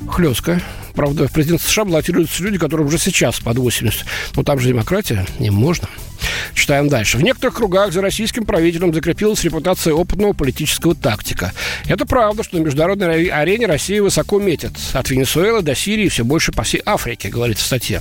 Хлестко. 0.09 0.63
Правда, 0.95 1.29
в 1.29 1.33
президент 1.33 1.61
США 1.61 1.85
баллотируются 1.85 2.43
люди, 2.43 2.57
которым 2.57 2.87
уже 2.87 2.99
сейчас 2.99 3.39
под 3.39 3.59
80. 3.59 4.07
Но 4.35 4.43
там 4.43 4.59
же 4.59 4.69
демократия, 4.69 5.27
не 5.39 5.51
можно. 5.51 5.89
Читаем 6.55 6.89
дальше. 6.89 7.19
В 7.19 7.23
некоторых 7.23 7.57
кругах 7.57 7.93
за 7.93 8.03
российским 8.03 8.45
правителем 8.45 8.93
закрепилась 8.93 9.45
репутация 9.45 9.95
опытного 9.95 10.33
политического 10.33 10.95
тактика. 10.95 11.53
Это 11.87 12.07
правда, 12.07 12.43
что 12.43 12.57
на 12.57 12.63
международной 12.63 13.27
арене 13.27 13.67
Россия 13.67 14.03
высоко 14.03 14.39
метит. 14.39 14.73
От 14.93 15.11
Венесуэлы 15.11 15.63
до 15.63 15.75
Сирии 15.75 16.09
все 16.09 16.25
больше 16.25 16.53
по 16.53 16.63
всей 16.63 16.83
Африке, 16.85 17.29
говорится 17.29 17.65
в 17.65 17.67
статье. 17.67 18.01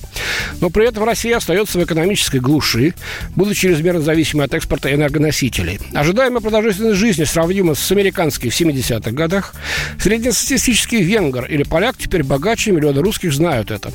Но 0.62 0.70
при 0.70 0.88
этом 0.88 1.04
Россия 1.04 1.38
остается 1.38 1.80
в 1.80 1.84
экономической 1.84 2.40
глуши, 2.40 2.94
будучи 3.36 3.62
чрезмерно 3.62 4.02
зависимой 4.02 4.46
от 4.46 4.54
экспорта 4.54 4.94
энергоносителей. 4.94 5.80
Ожидаемая 5.94 6.42
продолжительность 6.42 6.98
жизни 6.98 7.24
сравнима 7.24 7.76
с 7.76 7.92
американской 7.92 8.50
в 8.50 8.60
70-х 8.60 9.12
годах. 9.12 9.54
Среднестатистический 10.00 11.02
венгер 11.02 11.46
или 11.46 11.64
поляк 11.64 11.96
теперь 11.98 12.24
богаче, 12.24 12.72
миллионы 12.72 13.02
русских 13.02 13.34
знают 13.34 13.72
это. 13.72 13.92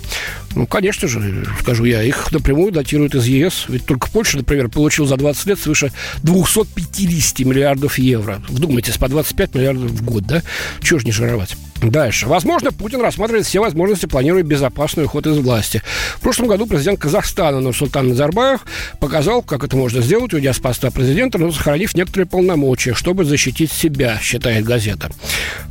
Ну, 0.55 0.67
конечно 0.67 1.09
же, 1.09 1.45
скажу 1.61 1.85
я, 1.85 2.03
их 2.03 2.31
напрямую 2.31 2.71
датируют 2.71 3.15
из 3.15 3.27
ЕС, 3.27 3.65
ведь 3.69 3.87
только 3.87 4.09
Польша, 4.15 4.37
например, 4.37 4.69
получил 4.69 5.07
за 5.07 5.17
20 5.17 5.47
лет 5.47 5.59
свыше 5.59 5.91
250 6.23 7.41
миллиардов 7.41 7.99
евро. 7.99 8.41
Вдумайтесь, 8.49 8.97
по 8.97 9.09
25 9.09 9.57
миллиардов 9.57 9.91
в 9.91 10.05
год, 10.05 10.25
да? 10.25 10.41
Чего 10.81 11.01
ж 11.01 11.05
не 11.05 11.11
жировать? 11.11 11.57
Дальше. 11.83 12.27
Возможно, 12.27 12.73
Путин 12.73 13.01
рассматривает 13.01 13.47
все 13.47 13.61
возможности, 13.61 14.07
планируя 14.07 14.43
безопасный 14.43 15.05
уход 15.05 15.27
из 15.27 15.39
власти. 15.39 15.83
В 16.17 16.21
прошлом 16.21 16.47
году 16.47 16.67
президент 16.67 16.99
Казахстана 16.99 17.61
Нурсултан 17.61 18.09
Назарбаев 18.09 18.61
показал, 19.01 19.43
как 19.43 19.65
это 19.65 19.77
можно 19.77 20.01
сделать, 20.01 20.33
уйдя 20.33 20.53
с 20.53 20.59
поста 20.59 20.91
президента, 20.91 21.39
но 21.39 21.53
сохранив 21.53 21.95
некоторые 21.95 22.27
полномочия, 22.27 22.95
чтобы 22.95 23.25
защитить 23.25 23.71
себя, 23.71 24.19
считает 24.23 24.65
газета. 24.65 25.11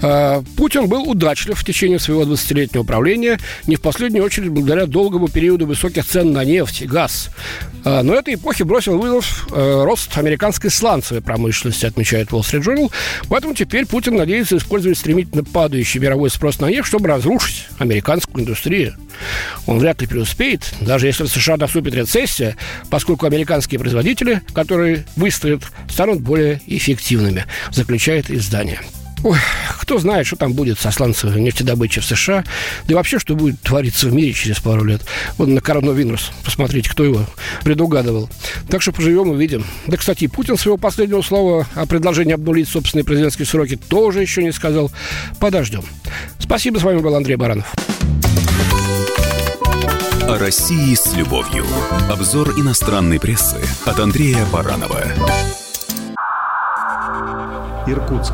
А, 0.01 0.43
Путин 0.55 0.87
был 0.87 1.09
удачлив 1.09 1.57
в 1.57 1.65
течение 1.65 1.99
своего 1.99 2.23
20-летнего 2.23 2.83
правления, 2.83 3.39
не 3.65 3.75
в 3.75 3.81
последнюю 3.81 4.23
очередь 4.23 4.49
благодаря 4.49 4.85
долгому 4.85 5.29
периоду 5.29 5.65
высоких 5.65 6.05
цен 6.05 6.31
на 6.31 6.43
нефть 6.43 6.81
и 6.81 6.85
газ. 6.85 7.29
А, 7.85 8.03
но 8.03 8.13
этой 8.13 8.35
эпохи 8.35 8.63
бросил 8.63 8.97
вызов 8.97 9.47
э, 9.51 9.83
рост 9.83 10.17
американской 10.17 10.69
сланцевой 10.69 11.21
промышленности, 11.21 11.85
отмечает 11.85 12.29
Wall 12.29 12.41
Street 12.41 12.61
Journal. 12.61 12.91
Поэтому 13.29 13.53
теперь 13.55 13.85
Путин 13.85 14.15
надеется 14.15 14.57
использовать 14.57 14.97
стремительно 14.97 15.43
падающий 15.43 15.92
мировой 15.99 16.29
спрос 16.29 16.59
на 16.59 16.67
нефть, 16.67 16.87
чтобы 16.87 17.07
разрушить 17.07 17.67
американскую 17.79 18.43
индустрию. 18.43 18.95
Он 19.65 19.79
вряд 19.79 20.01
ли 20.01 20.07
преуспеет, 20.07 20.73
даже 20.81 21.07
если 21.07 21.23
в 21.23 21.27
США 21.27 21.57
наступит 21.57 21.93
рецессия, 21.93 22.57
поскольку 22.89 23.25
американские 23.25 23.79
производители, 23.79 24.41
которые 24.53 25.05
выстоят, 25.15 25.63
станут 25.89 26.21
более 26.21 26.61
эффективными, 26.67 27.45
заключает 27.71 28.29
издание. 28.29 28.79
Ой, 29.23 29.37
кто 29.79 29.99
знает, 29.99 30.27
что 30.27 30.35
там 30.35 30.51
будет 30.53 30.79
со 30.79 30.91
сланцевой 30.91 31.39
нефтедобычей 31.39 32.01
в 32.01 32.05
США, 32.05 32.43
да 32.85 32.91
и 32.91 32.93
вообще, 32.93 33.19
что 33.19 33.35
будет 33.35 33.61
твориться 33.61 34.07
в 34.07 34.13
мире 34.13 34.33
через 34.33 34.59
пару 34.59 34.83
лет. 34.83 35.01
Вот 35.37 35.47
на 35.47 35.61
коронавирус, 35.61 36.31
посмотрите, 36.43 36.89
кто 36.89 37.05
его 37.05 37.25
предугадывал. 37.63 38.29
Так 38.69 38.81
что 38.81 38.91
поживем, 38.91 39.29
увидим. 39.29 39.65
Да, 39.87 39.95
кстати, 39.95 40.27
Путин 40.27 40.57
своего 40.57 40.77
последнего 40.77 41.21
слова 41.21 41.67
о 41.75 41.85
предложении 41.85 42.33
обнулить 42.33 42.67
собственные 42.67 43.05
президентские 43.05 43.45
сроки 43.45 43.77
тоже 43.77 44.21
еще 44.21 44.43
не 44.43 44.51
сказал. 44.51 44.91
Подождем. 45.39 45.83
Спасибо, 46.39 46.79
с 46.79 46.83
вами 46.83 46.99
был 46.99 47.15
Андрей 47.15 47.37
Баранов. 47.37 47.71
О 50.27 50.37
России 50.37 50.95
с 50.95 51.13
любовью. 51.15 51.65
Обзор 52.09 52.59
иностранной 52.59 53.19
прессы 53.19 53.57
от 53.85 53.99
Андрея 53.99 54.45
Баранова. 54.51 55.03
Иркутск. 57.87 58.33